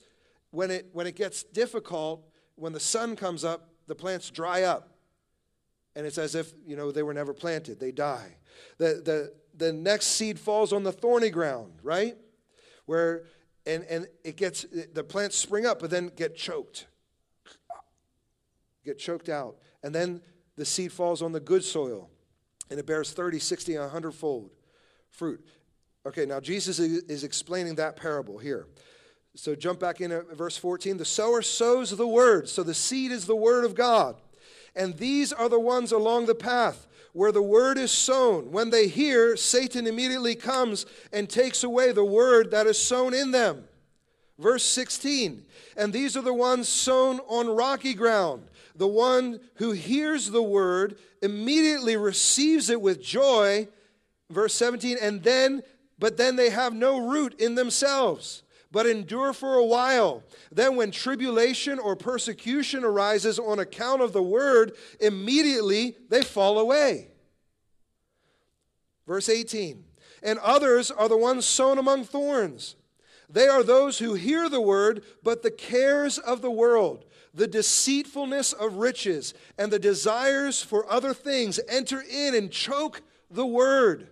[0.51, 4.89] when it, when it gets difficult, when the sun comes up, the plants dry up.
[5.95, 7.79] And it's as if, you know, they were never planted.
[7.79, 8.37] They die.
[8.77, 12.15] The, the, the next seed falls on the thorny ground, right?
[12.85, 13.23] Where,
[13.67, 16.87] and, and it gets, the plants spring up, but then get choked.
[18.85, 19.57] Get choked out.
[19.83, 20.21] And then
[20.55, 22.09] the seed falls on the good soil,
[22.71, 24.49] and it bears 30, 60, and 100 fold
[25.09, 25.45] fruit.
[26.05, 28.67] Okay, now Jesus is explaining that parable here.
[29.35, 30.97] So jump back in at verse 14.
[30.97, 32.49] The sower sows the word.
[32.49, 34.15] So the seed is the word of God.
[34.75, 38.51] And these are the ones along the path where the word is sown.
[38.51, 43.31] When they hear, Satan immediately comes and takes away the word that is sown in
[43.31, 43.63] them.
[44.39, 45.43] Verse 16.
[45.75, 48.43] And these are the ones sown on rocky ground.
[48.75, 53.67] The one who hears the word immediately receives it with joy.
[54.29, 54.97] Verse 17.
[55.01, 55.63] And then,
[55.97, 60.23] but then they have no root in themselves but endure for a while.
[60.51, 67.09] Then, when tribulation or persecution arises on account of the word, immediately they fall away.
[69.07, 69.83] Verse 18
[70.21, 72.75] And others are the ones sown among thorns.
[73.29, 78.53] They are those who hear the word, but the cares of the world, the deceitfulness
[78.53, 84.07] of riches, and the desires for other things enter in and choke the word,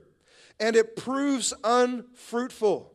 [0.59, 2.94] and it proves unfruitful.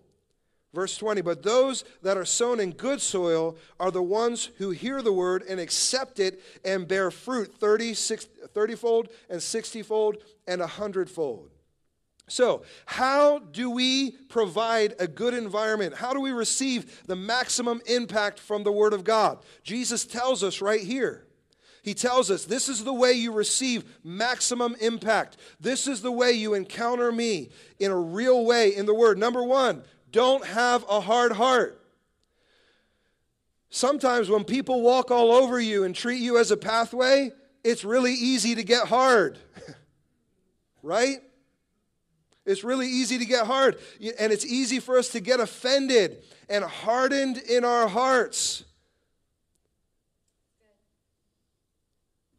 [0.72, 5.02] Verse 20, but those that are sown in good soil are the ones who hear
[5.02, 10.60] the word and accept it and bear fruit 30, 30 fold and 60 fold and
[10.60, 11.50] 100 fold.
[12.28, 15.96] So, how do we provide a good environment?
[15.96, 19.38] How do we receive the maximum impact from the Word of God?
[19.64, 21.26] Jesus tells us right here.
[21.82, 25.38] He tells us this is the way you receive maximum impact.
[25.58, 27.48] This is the way you encounter me
[27.80, 29.18] in a real way in the Word.
[29.18, 31.80] Number one, don't have a hard heart.
[33.70, 37.30] Sometimes when people walk all over you and treat you as a pathway,
[37.62, 39.38] it's really easy to get hard.
[40.82, 41.18] right?
[42.44, 43.78] It's really easy to get hard.
[44.18, 48.64] And it's easy for us to get offended and hardened in our hearts.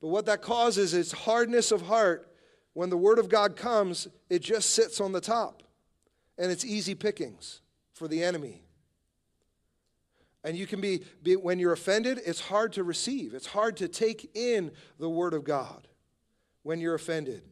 [0.01, 2.27] But what that causes is hardness of heart.
[2.73, 5.61] When the Word of God comes, it just sits on the top
[6.38, 7.62] and it's easy pickings
[7.94, 8.63] for the enemy.
[10.44, 13.34] And you can be, be, when you're offended, it's hard to receive.
[13.34, 15.88] It's hard to take in the Word of God
[16.63, 17.44] when you're offended.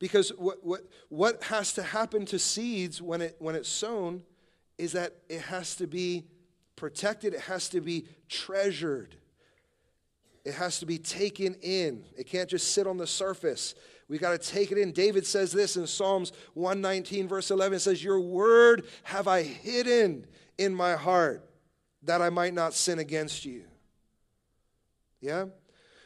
[0.00, 4.22] Because what, what, what has to happen to seeds when, it, when it's sown
[4.78, 6.24] is that it has to be
[6.74, 9.14] protected, it has to be treasured,
[10.44, 12.04] it has to be taken in.
[12.16, 13.74] It can't just sit on the surface.
[14.10, 14.90] We got to take it in.
[14.90, 17.76] David says this in Psalms 119, verse 11.
[17.76, 20.26] It says, Your word have I hidden
[20.58, 21.48] in my heart
[22.02, 23.62] that I might not sin against you.
[25.20, 25.44] Yeah?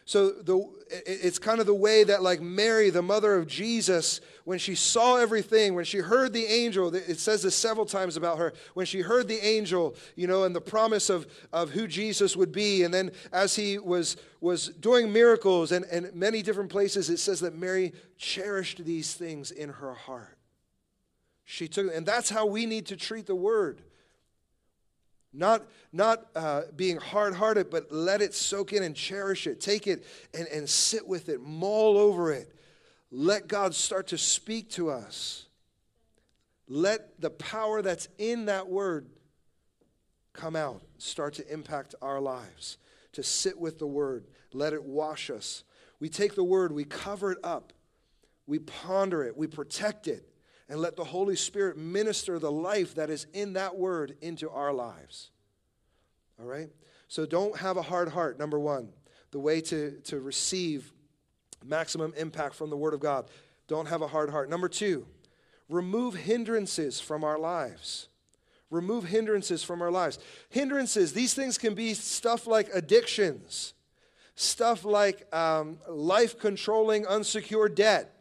[0.07, 4.59] So the, it's kind of the way that, like Mary, the mother of Jesus, when
[4.59, 8.53] she saw everything, when she heard the angel, it says this several times about her,
[8.75, 12.53] when she heard the angel, you know, and the promise of, of who Jesus would
[12.53, 17.19] be, and then as he was, was doing miracles and, and many different places, it
[17.19, 20.37] says that Mary cherished these things in her heart.
[21.45, 23.81] She took, and that's how we need to treat the word.
[25.35, 29.61] Not, not uh, being hard hearted, but let it soak in and cherish it.
[29.61, 32.55] Take it and, and sit with it, mull over it.
[33.11, 35.47] Let God start to speak to us.
[36.69, 39.09] Let the power that's in that word
[40.33, 42.79] come out, start to impact our lives.
[43.13, 45.65] To sit with the word, let it wash us.
[46.01, 47.73] We take the word, we cover it up,
[48.47, 50.29] we ponder it, we protect it
[50.69, 54.73] and let the Holy Spirit minister the life that is in that word into our
[54.73, 55.31] lives.
[56.41, 56.71] All right?
[57.09, 58.89] So don't have a hard heart, number one.
[59.31, 60.93] The way to, to receive
[61.65, 63.27] maximum impact from the Word of God.
[63.69, 64.49] Don't have a hard heart.
[64.49, 65.07] Number two,
[65.69, 68.09] remove hindrances from our lives.
[68.71, 70.19] Remove hindrances from our lives.
[70.49, 73.75] Hindrances, these things can be stuff like addictions,
[74.35, 78.13] stuff like um, life controlling unsecured debt,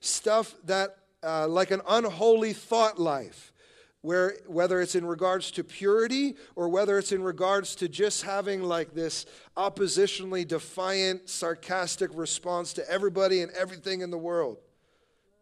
[0.00, 3.52] stuff that uh, like an unholy thought life,
[4.00, 8.62] where whether it's in regards to purity or whether it's in regards to just having
[8.62, 14.58] like this oppositionally defiant, sarcastic response to everybody and everything in the world.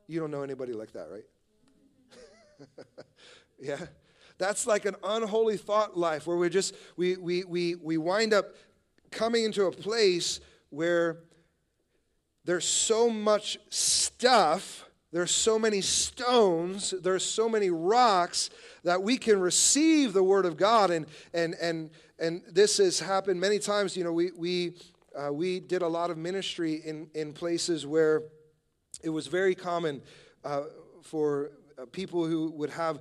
[0.06, 1.24] You don't know anybody like that, right?
[3.60, 3.78] yeah.
[4.38, 8.54] That's like an unholy thought life where we just we we we we wind up
[9.10, 11.18] coming into a place where
[12.44, 18.50] there's so much stuff, there's so many stones, there's so many rocks
[18.84, 23.40] that we can receive the word of God and and and and this has happened
[23.40, 24.74] many times, you know, we we
[25.18, 28.22] uh, we did a lot of ministry in in places where
[29.02, 30.02] it was very common
[30.44, 30.62] uh,
[31.02, 33.00] for uh, people who would have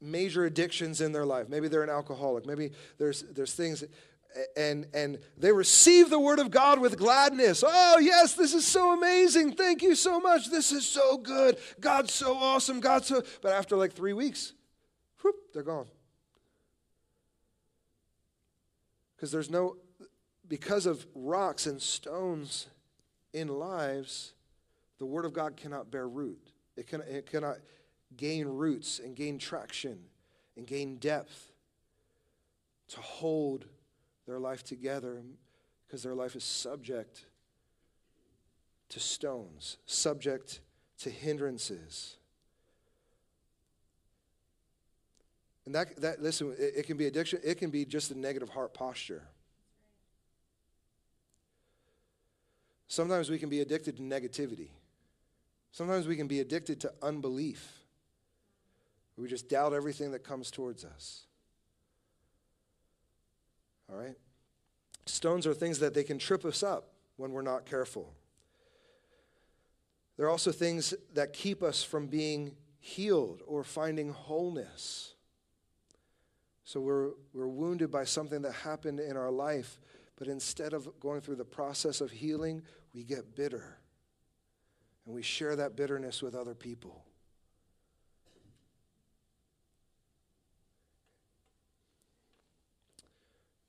[0.00, 1.48] major addictions in their life.
[1.48, 2.44] Maybe they're an alcoholic.
[2.46, 3.84] Maybe there's there's things
[4.56, 7.64] and and they receive the word of God with gladness.
[7.66, 9.52] Oh, yes, this is so amazing.
[9.52, 10.50] Thank you so much.
[10.50, 11.58] This is so good.
[11.80, 12.80] God's so awesome.
[12.80, 14.52] God's so but after like 3 weeks,
[15.22, 15.86] whoop, they're gone.
[19.16, 19.76] Because there's no
[20.48, 22.68] because of rocks and stones
[23.32, 24.32] in lives,
[24.98, 26.52] the word of God cannot bear root.
[26.76, 27.56] It, can, it cannot
[28.16, 29.98] gain roots and gain traction
[30.56, 31.52] and gain depth
[32.88, 33.66] to hold
[34.26, 35.22] their life together
[35.86, 37.26] because their life is subject
[38.88, 40.60] to stones, subject
[40.98, 42.16] to hindrances.
[45.64, 48.48] And that, that listen, it, it can be addiction, it can be just a negative
[48.48, 49.22] heart posture.
[52.88, 54.68] Sometimes we can be addicted to negativity.
[55.72, 57.80] Sometimes we can be addicted to unbelief.
[59.16, 61.25] We just doubt everything that comes towards us.
[63.90, 64.16] All right?
[65.06, 68.12] Stones are things that they can trip us up when we're not careful.
[70.16, 75.14] They're also things that keep us from being healed or finding wholeness.
[76.64, 79.78] So we're, we're wounded by something that happened in our life,
[80.18, 82.62] but instead of going through the process of healing,
[82.92, 83.78] we get bitter.
[85.04, 87.05] And we share that bitterness with other people.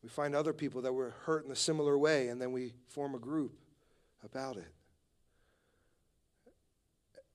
[0.08, 3.14] We find other people that were hurt in a similar way, and then we form
[3.14, 3.60] a group
[4.24, 4.72] about it.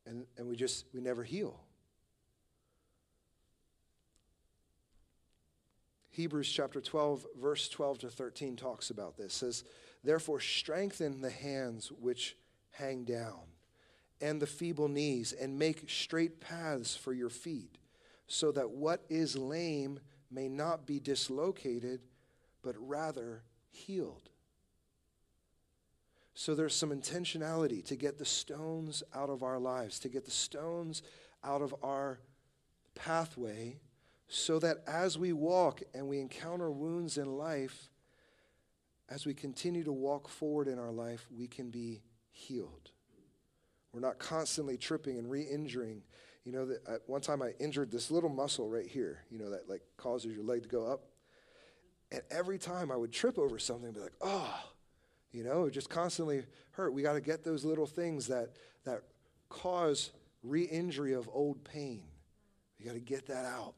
[0.07, 1.61] And, and we just, we never heal.
[6.13, 9.35] Hebrews chapter 12, verse 12 to 13 talks about this.
[9.35, 9.65] It says,
[10.03, 12.39] Therefore, strengthen the hands which
[12.71, 13.41] hang down,
[14.19, 17.77] and the feeble knees, and make straight paths for your feet,
[18.29, 20.01] so that what is lame
[20.31, 22.01] may not be dislocated
[22.63, 24.31] but rather healed.
[26.35, 30.31] So there's some intentionality to get the stones out of our lives, to get the
[30.31, 31.03] stones
[31.45, 32.21] out of our
[32.95, 33.77] pathway,
[34.29, 37.91] so that as we walk and we encounter wounds in life,
[39.11, 42.01] as we continue to walk forward in our life, we can be
[42.31, 42.93] healed.
[43.93, 46.03] We're not constantly tripping and re injuring.
[46.45, 49.51] You know, that at one time I injured this little muscle right here, you know,
[49.51, 51.05] that like causes your leg to go up.
[52.13, 54.55] And every time I would trip over something and be like, oh,
[55.33, 56.93] you know, just constantly hurt.
[56.93, 58.51] We got to get those little things that,
[58.85, 59.03] that
[59.49, 60.11] cause
[60.43, 62.03] re injury of old pain.
[62.79, 63.75] We got to get that out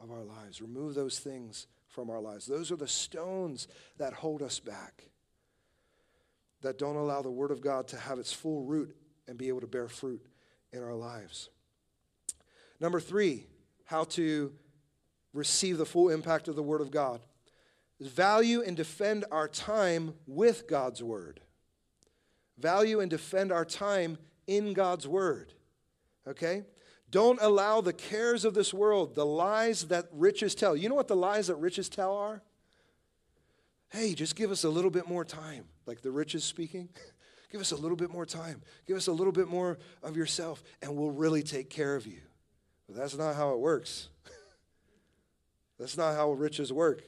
[0.00, 2.46] of our lives, remove those things from our lives.
[2.46, 5.10] Those are the stones that hold us back,
[6.62, 8.94] that don't allow the Word of God to have its full root
[9.26, 10.24] and be able to bear fruit
[10.72, 11.50] in our lives.
[12.78, 13.46] Number three,
[13.84, 14.52] how to
[15.32, 17.20] receive the full impact of the Word of God
[18.00, 21.40] value and defend our time with God's word.
[22.58, 25.52] Value and defend our time in God's word.
[26.26, 26.64] Okay?
[27.10, 30.76] Don't allow the cares of this world, the lies that riches tell.
[30.76, 32.42] You know what the lies that riches tell are?
[33.90, 36.90] Hey, just give us a little bit more time, like the riches speaking.
[37.52, 38.60] give us a little bit more time.
[38.86, 42.20] Give us a little bit more of yourself, and we'll really take care of you.
[42.86, 44.08] But that's not how it works.
[45.78, 47.02] that's not how riches work.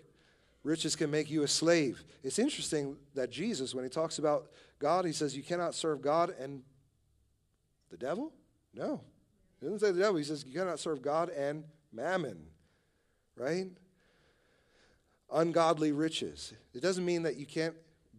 [0.62, 2.04] Riches can make you a slave.
[2.22, 6.34] It's interesting that Jesus, when he talks about God, he says, You cannot serve God
[6.38, 6.62] and
[7.90, 8.32] the devil?
[8.74, 9.00] No.
[9.58, 10.16] He doesn't say the devil.
[10.16, 12.46] He says, You cannot serve God and mammon,
[13.36, 13.68] right?
[15.32, 16.52] Ungodly riches.
[16.74, 17.74] It doesn't mean that you can't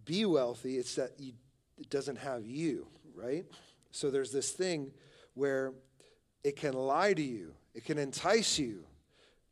[0.06, 1.34] be wealthy, it's that you,
[1.78, 3.46] it doesn't have you, right?
[3.92, 4.92] So there's this thing
[5.36, 5.74] where
[6.44, 8.86] it can lie to you, it can entice you,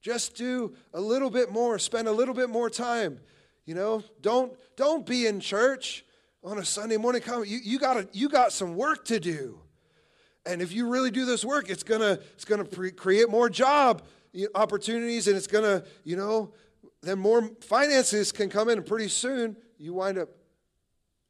[0.01, 3.19] just do a little bit more, spend a little bit more time.
[3.65, 6.05] You know, don't don't be in church
[6.43, 7.21] on a Sunday morning.
[7.21, 9.59] Come, you, you got you got some work to do,
[10.45, 14.03] and if you really do this work, it's gonna it's gonna pre- create more job
[14.55, 16.53] opportunities, and it's gonna you know
[17.01, 20.29] then more finances can come in, and pretty soon you wind up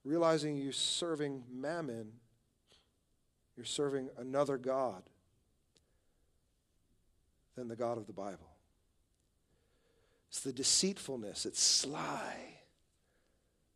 [0.03, 2.11] realizing you're serving mammon.
[3.55, 5.03] You're serving another God
[7.57, 8.48] than the God of the Bible.
[10.29, 12.35] It's the deceitfulness, it's sly.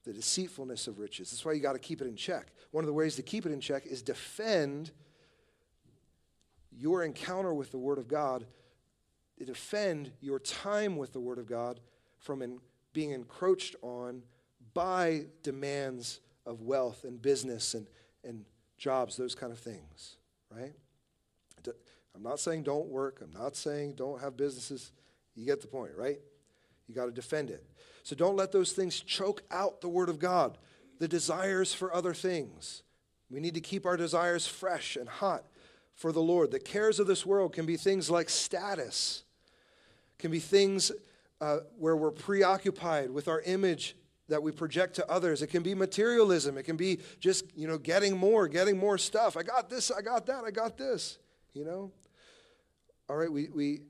[0.06, 1.32] The deceitfulness of riches.
[1.32, 2.48] That's why you got to keep it in check.
[2.72, 4.92] One of the ways to keep it in check is defend
[6.72, 8.46] your encounter with the Word of God,
[9.46, 11.80] defend your time with the Word of God
[12.20, 12.60] from in,
[12.94, 14.24] being encroached on
[14.74, 17.88] by demands of wealth and business and,
[18.24, 18.46] and
[18.78, 20.18] jobs, those kind of things,
[20.50, 20.74] right?
[22.16, 23.22] I'm not saying don't work.
[23.24, 24.92] I'm not saying don't have businesses.
[25.36, 26.20] You get the point, right?
[26.88, 27.66] You got to defend it.
[28.04, 30.58] So don't let those things choke out the Word of God,
[31.00, 32.84] the desires for other things.
[33.30, 35.46] We need to keep our desires fresh and hot
[35.96, 36.52] for the Lord.
[36.52, 39.24] The cares of this world can be things like status,
[40.20, 40.92] can be things
[41.42, 43.96] uh, where we're preoccupied with our image
[44.30, 45.42] that we project to others.
[45.42, 46.58] It can be materialism.
[46.58, 49.36] It can be just, you know, getting more, getting more stuff.
[49.36, 51.18] I got this, I got that, I got this,
[51.54, 51.92] you know?
[53.10, 53.82] All right, we, we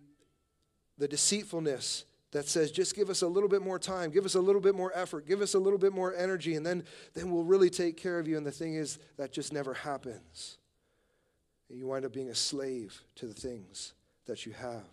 [0.98, 4.42] the deceitfulness that says just give us a little bit more time, give us a
[4.42, 7.44] little bit more effort, give us a little bit more energy, and then, then we'll
[7.44, 8.36] really take care of you.
[8.36, 10.58] And the thing is, that just never happens.
[11.70, 13.94] And you wind up being a slave to the things
[14.26, 14.84] that you have.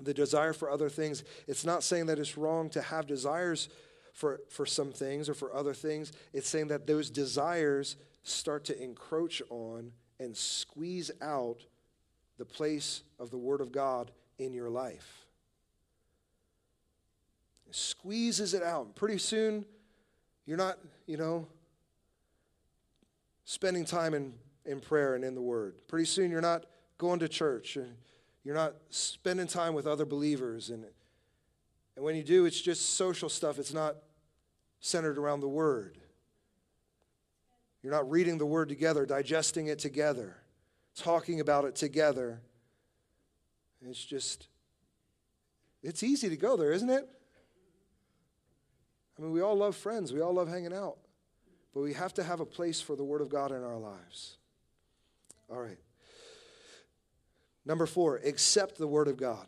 [0.00, 3.68] The desire for other things, it's not saying that it's wrong to have desires
[4.12, 6.12] for, for some things or for other things.
[6.32, 11.64] It's saying that those desires start to encroach on and squeeze out
[12.36, 15.23] the place of the Word of God in your life.
[17.74, 18.94] Squeezes it out.
[18.94, 19.64] Pretty soon,
[20.46, 21.46] you're not, you know,
[23.44, 25.74] spending time in, in prayer and in the Word.
[25.88, 26.66] Pretty soon, you're not
[26.98, 27.76] going to church.
[27.76, 27.96] And
[28.44, 30.70] you're not spending time with other believers.
[30.70, 30.84] And,
[31.96, 33.58] and when you do, it's just social stuff.
[33.58, 33.96] It's not
[34.80, 35.98] centered around the Word.
[37.82, 40.36] You're not reading the Word together, digesting it together
[40.94, 42.40] talking about it together.
[43.82, 44.48] It's just,
[45.82, 47.08] it's easy to go there, isn't it?
[49.18, 50.96] I mean, we all love friends, we all love hanging out,
[51.72, 54.38] but we have to have a place for the Word of God in our lives.
[55.48, 55.78] All right.
[57.64, 59.46] Number four, accept the Word of God.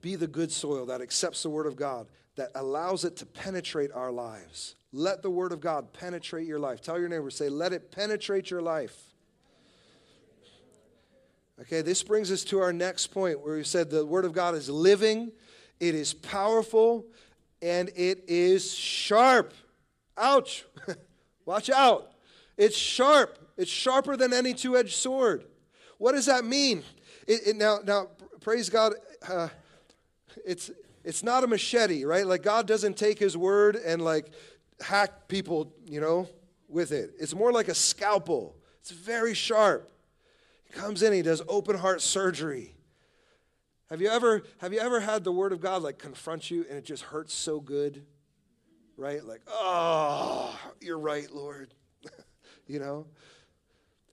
[0.00, 2.06] Be the good soil that accepts the Word of God,
[2.36, 4.76] that allows it to penetrate our lives.
[4.92, 6.80] Let the Word of God penetrate your life.
[6.80, 8.96] Tell your neighbor, say, let it penetrate your life.
[11.60, 14.54] Okay, this brings us to our next point where we said the Word of God
[14.54, 15.30] is living,
[15.78, 17.04] it is powerful,
[17.62, 19.52] and it is sharp.
[20.16, 20.64] Ouch!
[21.44, 22.12] Watch out.
[22.56, 23.38] It's sharp.
[23.56, 25.44] It's sharper than any two edged sword.
[25.98, 26.82] What does that mean?
[27.26, 28.08] It, it, now, now,
[28.40, 28.94] praise God,
[29.28, 29.48] uh,
[30.46, 30.70] it's,
[31.04, 32.26] it's not a machete, right?
[32.26, 34.32] Like, God doesn't take His word and, like,
[34.80, 36.28] hack people, you know,
[36.68, 37.12] with it.
[37.18, 39.90] It's more like a scalpel, it's very sharp
[40.64, 42.74] He comes in, he does open heart surgery.
[43.90, 46.78] Have you ever have you ever had the word of God like confront you and
[46.78, 48.04] it just hurts so good?
[48.96, 49.24] Right?
[49.24, 51.74] Like, oh, you're right, Lord.
[52.66, 53.06] you know?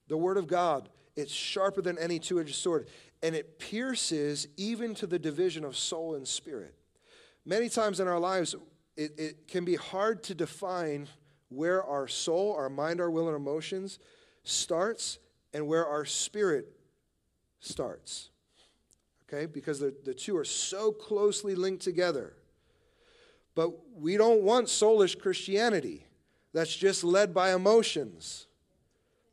[0.07, 2.87] The word of God, it's sharper than any two-edged sword,
[3.21, 6.73] and it pierces even to the division of soul and spirit.
[7.45, 8.55] Many times in our lives,
[8.95, 11.07] it, it can be hard to define
[11.49, 13.99] where our soul, our mind, our will, and emotions
[14.43, 15.19] starts
[15.53, 16.71] and where our spirit
[17.59, 18.29] starts.
[19.27, 19.45] Okay?
[19.45, 22.33] Because the, the two are so closely linked together.
[23.55, 26.05] But we don't want soulish Christianity
[26.53, 28.47] that's just led by emotions,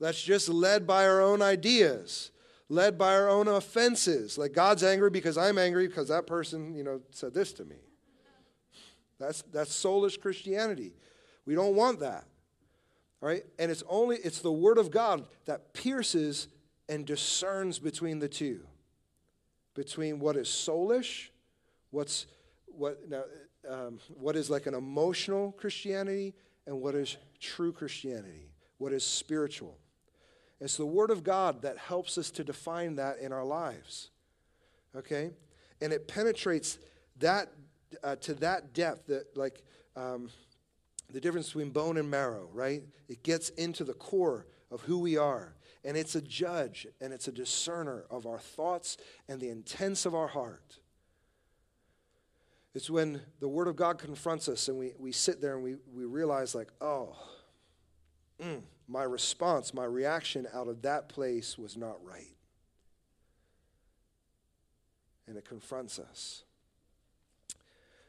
[0.00, 2.30] that's just led by our own ideas,
[2.68, 4.36] led by our own offenses.
[4.36, 7.76] Like God's angry because I'm angry because that person, you know, said this to me.
[9.18, 10.92] That's, that's soulish Christianity.
[11.46, 12.24] We don't want that.
[13.20, 16.48] Right, And it's only it's the word of God that pierces
[16.90, 18.60] and discerns between the two.
[19.74, 21.28] Between what is soulish,
[21.90, 22.26] what's
[22.66, 23.24] what now
[23.68, 26.34] um, what is like an emotional Christianity
[26.66, 29.78] and what is true Christianity, what is spiritual.
[30.60, 34.10] It's the Word of God that helps us to define that in our lives.
[34.96, 35.30] Okay?
[35.80, 36.78] And it penetrates
[37.18, 37.50] that
[38.02, 39.62] uh, to that depth that, like,
[39.96, 40.30] um,
[41.12, 42.82] the difference between bone and marrow, right?
[43.08, 45.54] It gets into the core of who we are.
[45.84, 48.96] And it's a judge and it's a discerner of our thoughts
[49.28, 50.78] and the intents of our heart.
[52.74, 55.76] It's when the Word of God confronts us and we, we sit there and we,
[55.94, 57.16] we realize, like, oh,
[58.42, 62.34] mm, my response, my reaction out of that place was not right.
[65.28, 66.42] And it confronts us.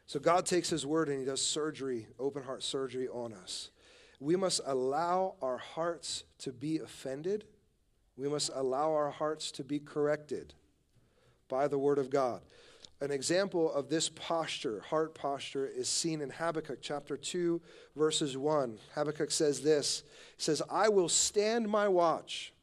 [0.07, 3.69] So God takes his word and he does surgery, open heart surgery on us.
[4.19, 7.45] We must allow our hearts to be offended.
[8.17, 10.53] We must allow our hearts to be corrected
[11.49, 12.41] by the word of God.
[13.01, 17.61] An example of this posture, heart posture, is seen in Habakkuk chapter 2,
[17.95, 18.79] verses 1.
[18.93, 20.03] Habakkuk says this
[20.37, 22.53] He says, I will stand my watch,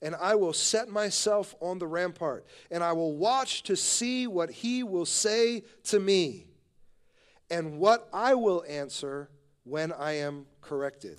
[0.00, 4.50] and I will set myself on the rampart, and I will watch to see what
[4.50, 6.46] he will say to me,
[7.50, 9.28] and what I will answer
[9.64, 11.18] when I am corrected.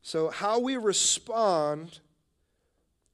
[0.00, 2.00] So, how we respond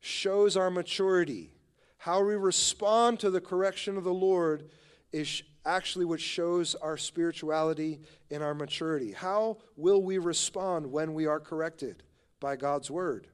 [0.08, 1.52] shows our maturity.
[1.98, 4.70] How we respond to the correction of the Lord
[5.12, 8.00] is actually what shows our spirituality
[8.30, 9.12] and our maturity.
[9.12, 12.02] How will we respond when we are corrected
[12.40, 13.28] by God's word?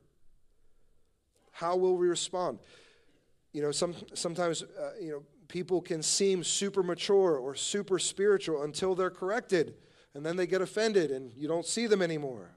[1.53, 2.59] How will we respond?
[3.53, 8.63] You know, some, sometimes, uh, you know, people can seem super mature or super spiritual
[8.63, 9.75] until they're corrected,
[10.15, 12.57] and then they get offended and you don't see them anymore.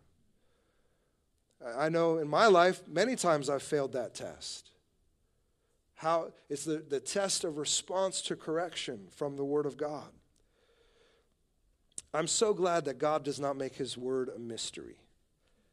[1.75, 4.71] I know in my life, many times I've failed that test.
[5.95, 10.09] How it's the, the test of response to correction from the Word of God.
[12.13, 14.97] I'm so glad that God does not make His Word a mystery.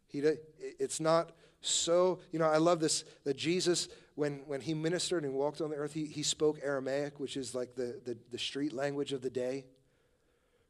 [0.07, 0.23] He,
[0.59, 5.35] it's not so, you know, I love this that Jesus, when, when He ministered and
[5.35, 8.73] walked on the earth, He, he spoke Aramaic, which is like the, the, the street
[8.73, 9.67] language of the day,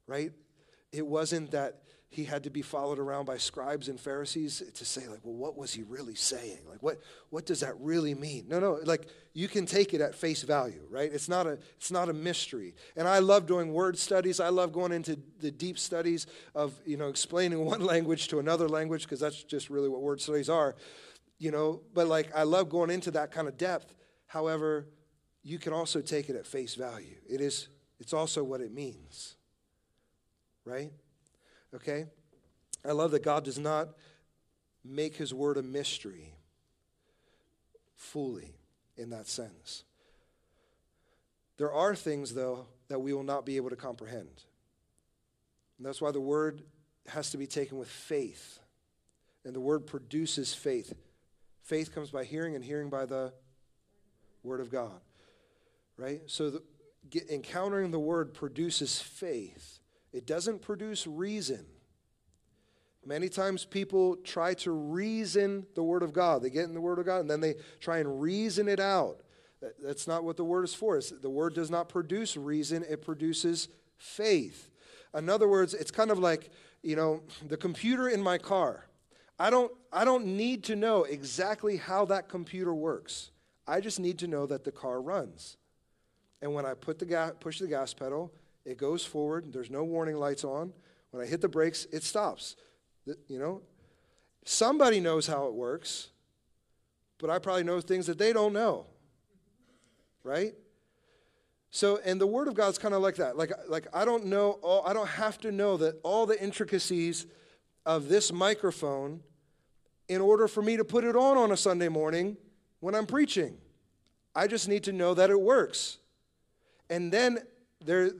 [0.07, 0.33] right?
[0.93, 1.83] It wasn't that
[2.15, 5.57] he had to be followed around by scribes and Pharisees to say, like, well, what
[5.57, 6.61] was he really saying?
[6.69, 7.01] Like, what,
[7.31, 8.47] what does that really mean?
[8.49, 11.13] No, no, like you can take it at face value, right?
[11.13, 12.75] It's not a it's not a mystery.
[12.97, 14.39] And I love doing word studies.
[14.39, 18.69] I love going into the deep studies of, you know, explaining one language to another
[18.69, 20.77] language, because that's just really what word studies are.
[21.39, 23.93] You know, but like I love going into that kind of depth.
[24.27, 24.87] However,
[25.43, 27.17] you can also take it at face value.
[27.29, 29.35] It is, it's also what it means.
[30.65, 30.93] Right?
[31.75, 32.07] Okay?
[32.85, 33.89] I love that God does not
[34.85, 36.35] make his word a mystery
[37.97, 38.55] fully
[38.97, 39.85] in that sense.
[41.57, 44.45] There are things, though, that we will not be able to comprehend.
[45.79, 46.63] And that's why the word
[47.09, 48.59] has to be taken with faith.
[49.45, 50.93] And the word produces faith.
[51.63, 53.33] Faith comes by hearing, and hearing by the
[54.43, 55.01] word of God.
[55.97, 56.23] Right?
[56.27, 56.63] So the,
[57.09, 59.81] get, encountering the word produces faith.
[60.15, 61.67] It doesn't produce reason.
[63.05, 66.43] Many times people try to reason the Word of God.
[66.43, 69.21] They get in the Word of God and then they try and reason it out.
[69.83, 70.97] That's not what the Word is for.
[70.97, 74.71] It's, the Word does not produce reason, it produces faith.
[75.15, 76.51] In other words, it's kind of like,
[76.83, 78.87] you know, the computer in my car.
[79.39, 83.33] I don't, I don't need to know exactly how that computer works.
[83.67, 85.57] I just need to know that the car runs.
[86.41, 88.33] And when I put the ga- push the gas pedal,
[88.65, 89.53] it goes forward.
[89.53, 90.73] There's no warning lights on.
[91.11, 92.57] When I hit the brakes, it stops.
[93.07, 93.63] You know,
[94.45, 96.09] somebody knows how it works,
[97.19, 98.87] but I probably know things that they don't know.
[100.23, 100.55] Right?
[101.71, 103.37] So, and the Word of God's kind of like that.
[103.37, 107.27] Like, like I don't know, all, I don't have to know that all the intricacies
[107.85, 109.21] of this microphone
[110.09, 112.37] in order for me to put it on on a Sunday morning
[112.81, 113.57] when I'm preaching.
[114.35, 115.99] I just need to know that it works.
[116.91, 117.39] And then
[117.85, 118.11] there,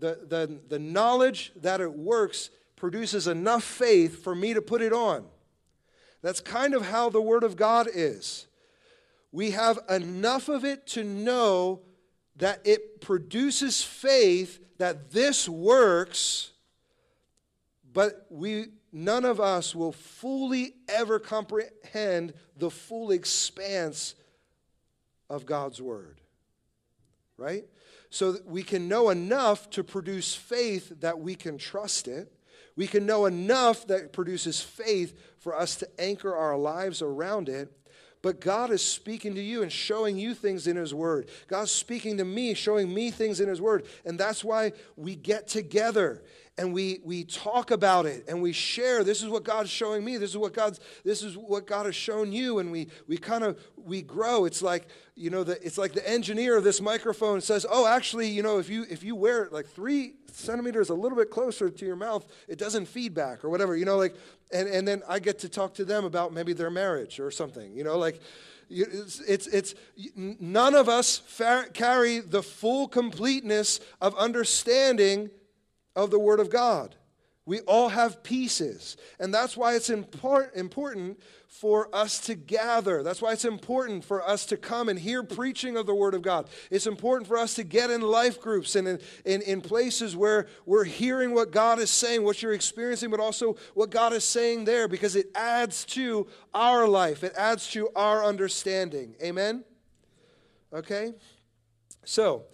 [0.00, 4.92] the, the, the, knowledge that it works produces enough faith for me to put it
[4.92, 5.24] on.
[6.22, 8.46] That's kind of how the Word of God is.
[9.30, 11.80] We have enough of it to know
[12.36, 16.52] that it produces faith that this works,
[17.92, 24.14] but we none of us will fully ever comprehend the full expanse
[25.28, 26.20] of God's word.
[27.36, 27.64] Right?
[28.10, 32.32] So we can know enough to produce faith that we can trust it.
[32.76, 37.72] We can know enough that produces faith for us to anchor our lives around it.
[38.22, 41.30] But God is speaking to you and showing you things in His Word.
[41.46, 43.86] God's speaking to me, showing me things in His Word.
[44.04, 46.22] And that's why we get together
[46.60, 50.18] and we, we talk about it and we share this is what god's showing me
[50.18, 53.42] this is what god's this is what god has shown you and we we kind
[53.42, 54.44] of we grow.
[54.44, 54.86] It's like
[55.16, 58.58] you know the, it's like the engineer of this microphone says oh actually you know
[58.58, 61.96] if you if you wear it like three centimeters a little bit closer to your
[61.96, 64.14] mouth it doesn't feedback or whatever you know like
[64.52, 67.74] and, and then i get to talk to them about maybe their marriage or something
[67.74, 68.20] you know like
[68.72, 69.74] it's, it's, it's,
[70.14, 75.28] none of us fa- carry the full completeness of understanding
[75.96, 76.96] of the Word of God.
[77.46, 78.96] We all have pieces.
[79.18, 81.18] And that's why it's import, important
[81.48, 83.02] for us to gather.
[83.02, 86.22] That's why it's important for us to come and hear preaching of the Word of
[86.22, 86.48] God.
[86.70, 90.46] It's important for us to get in life groups and in, in, in places where
[90.64, 94.64] we're hearing what God is saying, what you're experiencing, but also what God is saying
[94.64, 99.16] there because it adds to our life, it adds to our understanding.
[99.20, 99.64] Amen?
[100.72, 101.14] Okay?
[102.04, 102.44] So,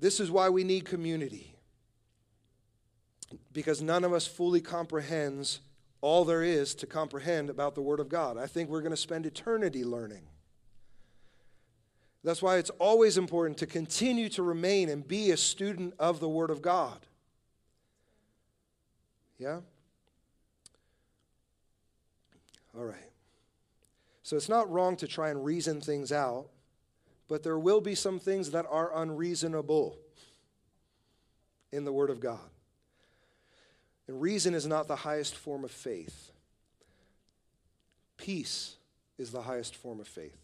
[0.00, 1.51] This is why we need community.
[3.52, 5.60] Because none of us fully comprehends
[6.00, 8.36] all there is to comprehend about the Word of God.
[8.36, 10.22] I think we're going to spend eternity learning.
[12.24, 16.28] That's why it's always important to continue to remain and be a student of the
[16.28, 16.98] Word of God.
[19.38, 19.60] Yeah?
[22.76, 23.10] All right.
[24.22, 26.46] So it's not wrong to try and reason things out,
[27.28, 29.98] but there will be some things that are unreasonable
[31.72, 32.38] in the Word of God.
[34.08, 36.32] And reason is not the highest form of faith.
[38.16, 38.76] Peace
[39.18, 40.36] is the highest form of faith.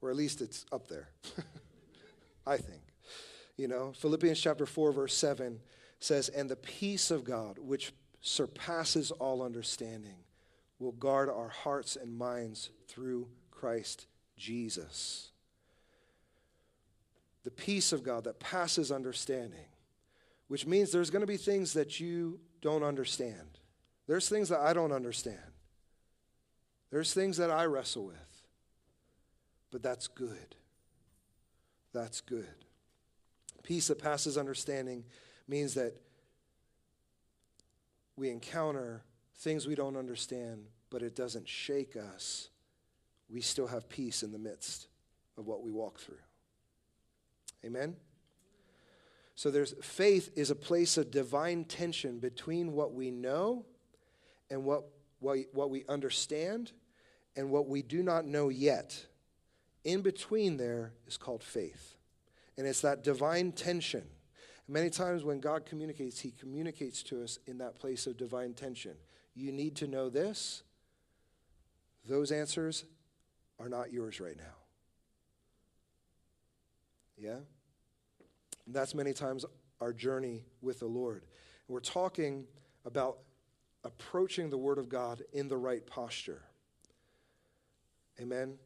[0.00, 1.08] Or at least it's up there,
[2.46, 2.82] I think.
[3.56, 5.60] You know, Philippians chapter 4, verse 7
[5.98, 10.24] says, And the peace of God, which surpasses all understanding,
[10.78, 14.06] will guard our hearts and minds through Christ
[14.36, 15.30] Jesus.
[17.42, 19.66] The peace of God that passes understanding
[20.48, 23.58] which means there's going to be things that you don't understand.
[24.06, 25.38] There's things that I don't understand.
[26.90, 28.16] There's things that I wrestle with.
[29.70, 30.56] But that's good.
[31.92, 32.46] That's good.
[33.62, 35.04] Peace that passes understanding
[35.46, 35.94] means that
[38.16, 39.02] we encounter
[39.36, 42.48] things we don't understand, but it doesn't shake us.
[43.28, 44.88] We still have peace in the midst
[45.36, 46.16] of what we walk through.
[47.64, 47.96] Amen?
[49.38, 53.66] So there's faith is a place of divine tension between what we know
[54.50, 54.86] and what,
[55.20, 56.72] what, what we understand
[57.36, 59.06] and what we do not know yet.
[59.84, 61.94] In between there is called faith.
[62.56, 64.02] And it's that divine tension.
[64.66, 68.96] Many times when God communicates, He communicates to us in that place of divine tension.
[69.36, 70.64] You need to know this.
[72.04, 72.86] Those answers
[73.60, 74.56] are not yours right now.
[77.16, 77.38] Yeah?
[78.68, 79.46] And that's many times
[79.80, 81.24] our journey with the Lord.
[81.68, 82.44] we're talking
[82.84, 83.16] about
[83.82, 86.42] approaching the Word of God in the right posture.
[88.20, 88.58] Amen?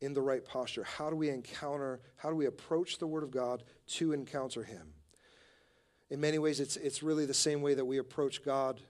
[0.00, 0.82] In the right posture.
[0.84, 4.94] How do we encounter, how do we approach the Word of God to encounter Him?
[6.08, 8.80] In many ways, it's, it's really the same way that we approach God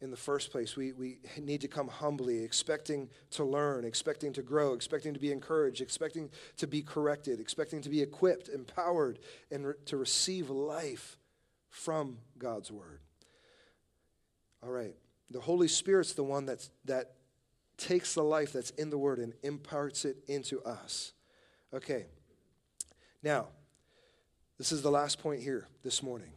[0.00, 0.76] in the first place.
[0.76, 5.30] We, we need to come humbly, expecting to learn, expecting to grow, expecting to be
[5.30, 9.18] encouraged, expecting to be corrected, expecting to be equipped, empowered,
[9.50, 11.18] and re- to receive life
[11.68, 13.00] from God's Word.
[14.62, 14.94] All right.
[15.30, 17.12] The Holy Spirit's the one that's, that
[17.76, 21.12] takes the life that's in the Word and imparts it into us.
[21.72, 22.06] Okay.
[23.22, 23.48] Now,
[24.58, 26.32] this is the last point here this morning.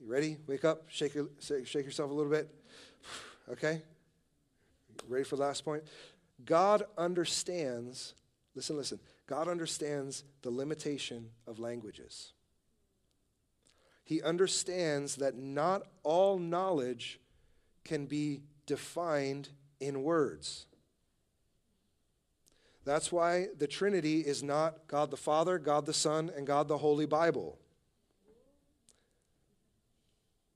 [0.00, 0.36] You ready?
[0.46, 2.48] Wake up, shake, your, shake yourself a little bit.
[3.46, 3.82] Okay?
[5.06, 5.82] Ready for the last point?
[6.46, 8.14] God understands,
[8.54, 8.98] listen, listen.
[9.26, 12.32] God understands the limitation of languages.
[14.02, 17.20] He understands that not all knowledge
[17.84, 20.66] can be defined in words.
[22.84, 26.78] That's why the Trinity is not God the Father, God the Son, and God the
[26.78, 27.58] Holy Bible.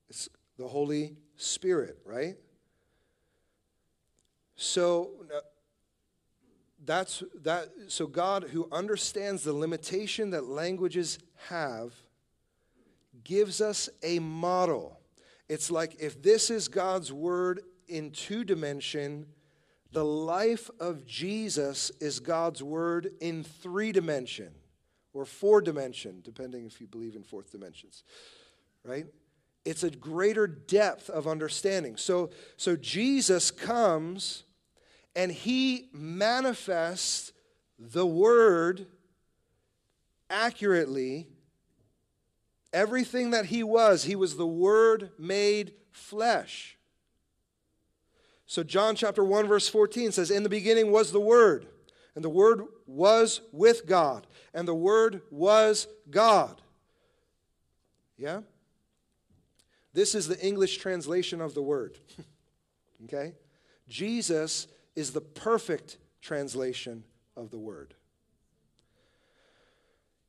[0.09, 2.35] It's the Holy Spirit, right?
[4.55, 5.11] So
[6.85, 11.93] that's that so God who understands the limitation that languages have
[13.23, 14.99] gives us a model.
[15.47, 19.27] It's like if this is God's word in two dimension,
[19.91, 24.51] the life of Jesus is God's word in three dimension
[25.13, 28.03] or four dimension, depending if you believe in fourth dimensions.
[28.83, 29.07] Right?
[29.65, 31.97] It's a greater depth of understanding.
[31.97, 34.43] So, so Jesus comes
[35.15, 37.33] and he manifests
[37.77, 38.87] the word
[40.29, 41.27] accurately.
[42.71, 46.77] Everything that he was, he was the word made flesh.
[48.49, 51.67] So, John chapter 1, verse 14 says, In the beginning was the Word,
[52.15, 56.59] and the Word was with God, and the Word was God.
[58.17, 58.41] Yeah?
[59.93, 61.97] This is the English translation of the word.
[63.05, 63.33] okay?
[63.87, 67.03] Jesus is the perfect translation
[67.35, 67.95] of the word.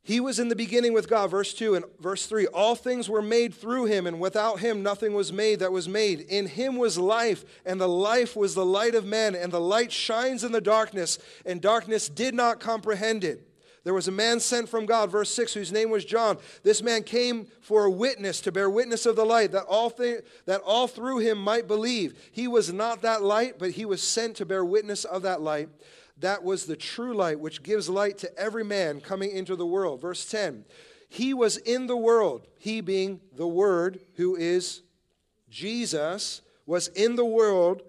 [0.03, 2.47] He was in the beginning with God, verse 2 and verse 3.
[2.47, 6.21] All things were made through him, and without him nothing was made that was made.
[6.21, 9.93] In him was life, and the life was the light of men, and the light
[9.93, 13.50] shines in the darkness, and darkness did not comprehend it.
[13.83, 16.37] There was a man sent from God, verse 6, whose name was John.
[16.63, 20.25] This man came for a witness, to bear witness of the light, that all, th-
[20.45, 22.29] that all through him might believe.
[22.31, 25.71] He was not that light, but he was sent to bear witness of that light.
[26.19, 30.03] That was the true light, which gives light to every man coming into the world.
[30.03, 30.67] Verse 10
[31.09, 34.83] He was in the world, he being the Word, who is
[35.49, 37.83] Jesus, was in the world,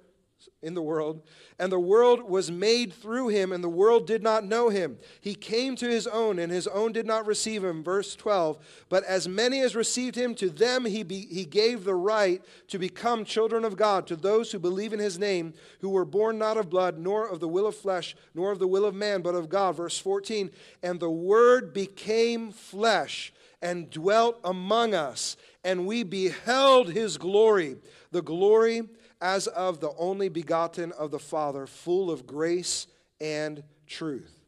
[0.63, 1.23] in the world,
[1.57, 4.97] and the world was made through him, and the world did not know him.
[5.19, 7.83] He came to his own, and his own did not receive him.
[7.83, 8.59] Verse 12.
[8.87, 12.77] But as many as received him, to them he, be, he gave the right to
[12.77, 16.57] become children of God, to those who believe in his name, who were born not
[16.57, 19.35] of blood, nor of the will of flesh, nor of the will of man, but
[19.35, 19.77] of God.
[19.77, 20.51] Verse 14.
[20.83, 23.33] And the word became flesh
[23.63, 27.77] and dwelt among us, and we beheld his glory,
[28.11, 28.83] the glory
[29.21, 32.87] as of the only begotten of the Father, full of grace
[33.21, 34.41] and truth.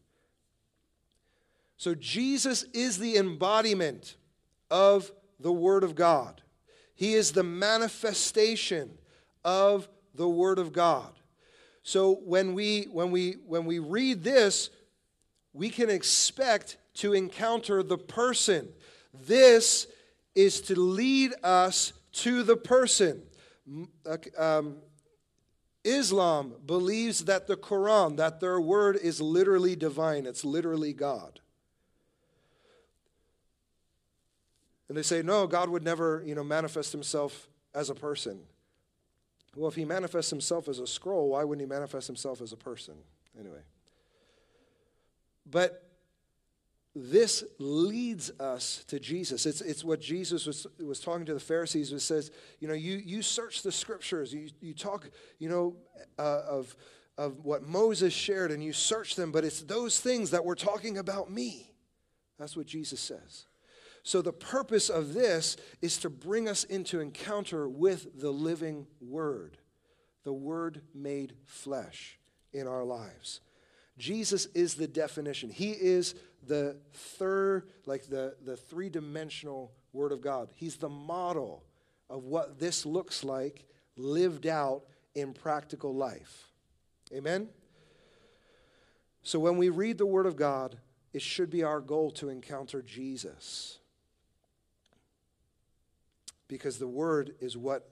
[1.77, 4.15] So Jesus is the embodiment
[4.71, 6.41] of the Word of God.
[6.95, 8.97] He is the manifestation
[9.45, 11.11] of the Word of God.
[11.83, 14.69] So when we when we when we read this,
[15.51, 18.69] we can expect to encounter the person.
[19.13, 19.87] This
[20.33, 23.23] is to lead us to the person.
[24.37, 24.77] Um,
[25.83, 31.39] Islam believes that the Quran, that their word is literally divine, it's literally God.
[34.87, 38.39] And they say, no, God would never, you know, manifest himself as a person.
[39.55, 42.57] Well, if he manifests himself as a scroll, why wouldn't he manifest himself as a
[42.57, 42.95] person?
[43.39, 43.61] Anyway.
[45.49, 45.82] But
[46.95, 49.45] this leads us to Jesus.
[49.45, 52.29] It's, it's what Jesus was, was talking to the Pharisees, who says,
[52.59, 55.75] you know, you, you search the scriptures, you, you talk, you know,
[56.19, 56.75] uh, of,
[57.17, 60.99] of what Moses shared, and you search them, but it's those things that we're talking
[60.99, 61.71] about me.
[62.37, 63.45] That's what Jesus says.
[64.03, 69.57] So the purpose of this is to bring us into encounter with the living Word,
[70.23, 72.19] the Word made flesh
[72.51, 73.39] in our lives.
[73.97, 75.49] Jesus is the definition.
[75.49, 76.15] He is
[76.47, 80.49] the third, like the, the three dimensional Word of God.
[80.53, 81.63] He's the model
[82.09, 83.65] of what this looks like
[83.95, 84.83] lived out
[85.15, 86.47] in practical life.
[87.13, 87.49] Amen?
[89.21, 90.77] So when we read the Word of God,
[91.13, 93.77] it should be our goal to encounter Jesus.
[96.47, 97.89] Because the Word is what,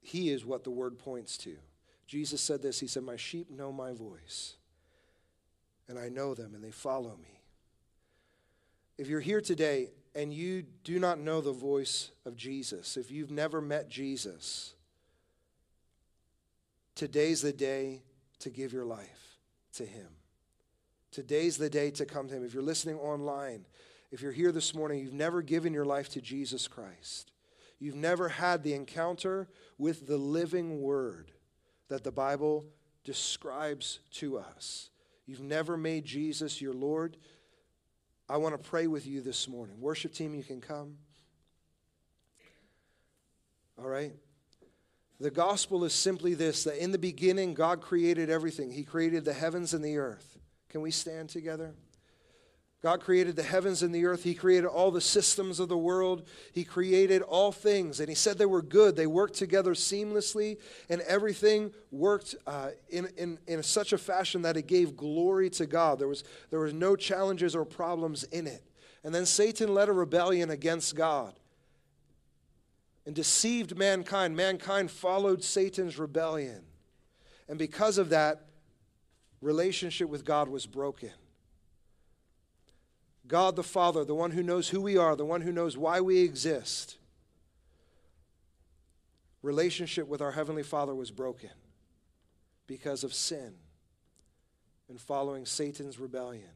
[0.00, 1.56] He is what the Word points to.
[2.06, 4.54] Jesus said this He said, My sheep know my voice,
[5.88, 7.40] and I know them, and they follow me.
[8.98, 13.30] If you're here today and you do not know the voice of Jesus, if you've
[13.30, 14.74] never met Jesus,
[16.94, 18.02] today's the day
[18.40, 19.38] to give your life
[19.74, 20.08] to Him.
[21.12, 22.44] Today's the day to come to Him.
[22.44, 23.66] If you're listening online,
[24.10, 27.32] if you're here this morning, you've never given your life to Jesus Christ,
[27.78, 31.32] you've never had the encounter with the living Word
[31.88, 32.64] that the Bible
[33.04, 34.90] describes to us.
[35.26, 37.16] You've never made Jesus your Lord.
[38.28, 39.80] I want to pray with you this morning.
[39.80, 40.96] Worship team, you can come.
[43.78, 44.12] All right?
[45.18, 48.70] The gospel is simply this that in the beginning, God created everything.
[48.70, 50.38] He created the heavens and the earth.
[50.68, 51.74] Can we stand together?
[52.86, 54.22] God created the heavens and the earth.
[54.22, 56.28] He created all the systems of the world.
[56.52, 57.98] He created all things.
[57.98, 58.94] And He said they were good.
[58.94, 60.58] They worked together seamlessly,
[60.88, 65.66] and everything worked uh, in, in, in such a fashion that it gave glory to
[65.66, 65.98] God.
[65.98, 68.62] There was, there was no challenges or problems in it.
[69.02, 71.34] And then Satan led a rebellion against God
[73.04, 74.36] and deceived mankind.
[74.36, 76.62] Mankind followed Satan's rebellion.
[77.48, 78.42] And because of that,
[79.40, 81.10] relationship with God was broken.
[83.28, 86.00] God the Father, the one who knows who we are, the one who knows why
[86.00, 86.96] we exist,
[89.42, 91.50] relationship with our Heavenly Father was broken
[92.66, 93.54] because of sin
[94.88, 96.50] and following Satan's rebellion.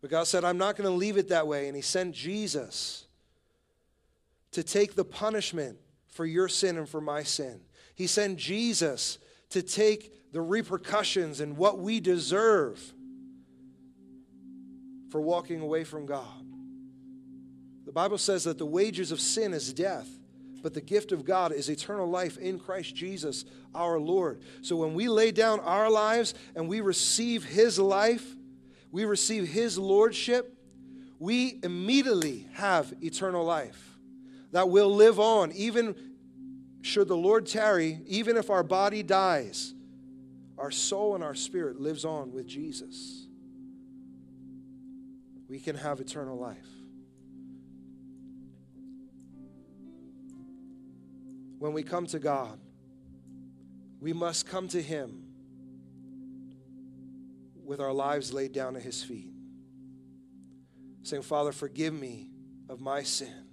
[0.00, 1.68] But God said, I'm not going to leave it that way.
[1.68, 3.04] And He sent Jesus
[4.50, 7.60] to take the punishment for your sin and for my sin.
[7.94, 9.18] He sent Jesus
[9.50, 12.92] to take the repercussions and what we deserve
[15.12, 16.24] for walking away from God.
[17.84, 20.08] The Bible says that the wages of sin is death,
[20.62, 23.44] but the gift of God is eternal life in Christ Jesus
[23.74, 24.40] our Lord.
[24.62, 28.26] So when we lay down our lives and we receive His life,
[28.90, 30.56] we receive His lordship,
[31.18, 33.98] we immediately have eternal life
[34.52, 35.94] that will live on, even
[36.80, 39.74] should the Lord tarry, even if our body dies,
[40.56, 43.26] our soul and our spirit lives on with Jesus
[45.52, 46.66] we can have eternal life.
[51.58, 52.58] When we come to God,
[54.00, 55.24] we must come to Him
[57.66, 59.30] with our lives laid down at His feet.
[61.02, 62.30] saying, Father, forgive me
[62.70, 63.44] of my sin.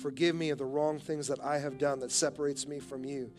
[0.00, 3.30] Forgive me of the wrong things that I have done that separates me from you.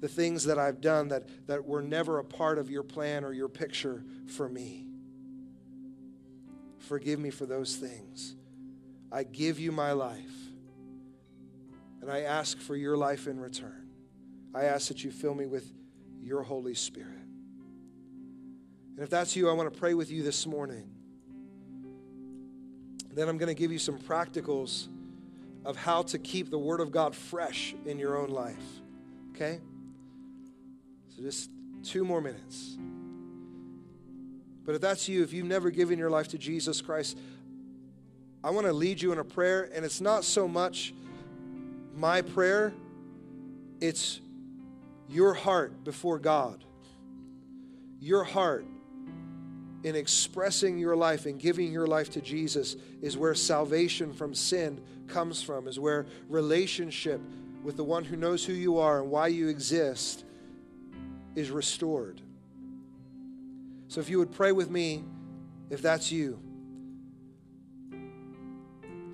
[0.00, 3.32] The things that I've done that, that were never a part of your plan or
[3.32, 4.91] your picture for me.
[6.82, 8.34] Forgive me for those things.
[9.10, 10.18] I give you my life.
[12.00, 13.86] And I ask for your life in return.
[14.54, 15.72] I ask that you fill me with
[16.20, 17.08] your Holy Spirit.
[18.94, 20.90] And if that's you, I want to pray with you this morning.
[23.14, 24.88] Then I'm going to give you some practicals
[25.64, 28.56] of how to keep the Word of God fresh in your own life.
[29.34, 29.60] Okay?
[31.14, 31.50] So just
[31.84, 32.76] two more minutes.
[34.64, 37.18] But if that's you, if you've never given your life to Jesus Christ,
[38.44, 40.94] I want to lead you in a prayer, and it's not so much
[41.94, 42.72] my prayer,
[43.80, 44.20] it's
[45.08, 46.64] your heart before God.
[48.00, 48.66] Your heart
[49.84, 54.80] in expressing your life and giving your life to Jesus is where salvation from sin
[55.08, 57.20] comes from, is where relationship
[57.62, 60.24] with the one who knows who you are and why you exist
[61.34, 62.21] is restored.
[63.92, 65.04] So if you would pray with me,
[65.68, 66.40] if that's you,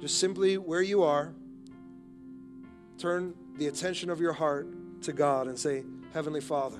[0.01, 1.35] just simply where you are,
[2.97, 4.69] turn the attention of your heart
[5.03, 5.83] to God and say,
[6.15, 6.79] Heavenly Father,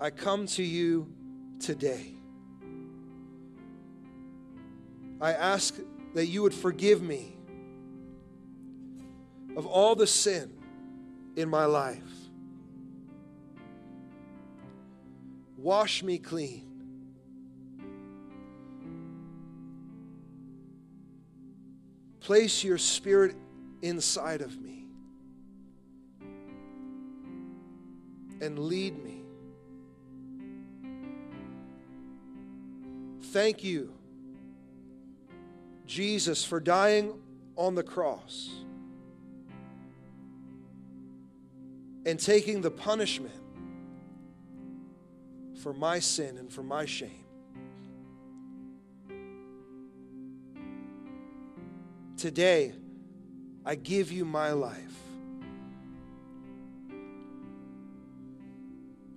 [0.00, 1.06] I come to you
[1.60, 2.16] today.
[5.20, 5.76] I ask
[6.14, 7.36] that you would forgive me
[9.56, 10.52] of all the sin
[11.36, 12.23] in my life.
[15.64, 16.68] Wash me clean.
[22.20, 23.34] Place your spirit
[23.80, 24.84] inside of me
[28.42, 29.22] and lead me.
[33.32, 33.90] Thank you,
[35.86, 37.14] Jesus, for dying
[37.56, 38.50] on the cross
[42.04, 43.43] and taking the punishment
[45.64, 47.24] for my sin and for my shame.
[52.18, 52.74] Today,
[53.64, 54.94] I give you my life.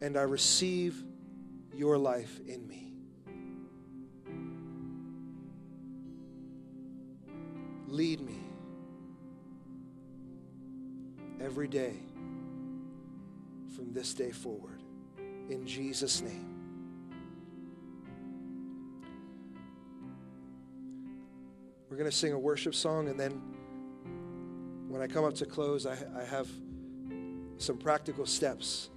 [0.02, 1.04] And I receive
[1.76, 2.94] your life in me.
[7.88, 8.40] Lead me
[11.42, 11.98] every day
[13.76, 14.77] from this day forward.
[15.50, 16.54] In Jesus' name.
[21.90, 23.42] We're going to sing a worship song, and then
[24.88, 26.48] when I come up to close, I, I have
[27.58, 28.90] some practical steps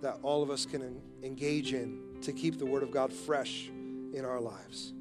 [0.00, 3.68] that all of us can en- engage in to keep the Word of God fresh
[3.68, 4.92] in our lives.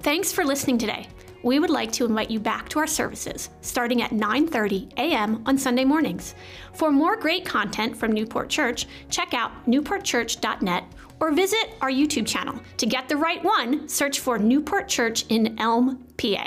[0.00, 1.08] Thanks for listening today.
[1.42, 5.42] We would like to invite you back to our services starting at 9:30 a.m.
[5.46, 6.34] on Sunday mornings.
[6.74, 10.84] For more great content from Newport Church, check out newportchurch.net
[11.20, 12.60] or visit our YouTube channel.
[12.78, 16.46] To get the right one, search for Newport Church in Elm, PA.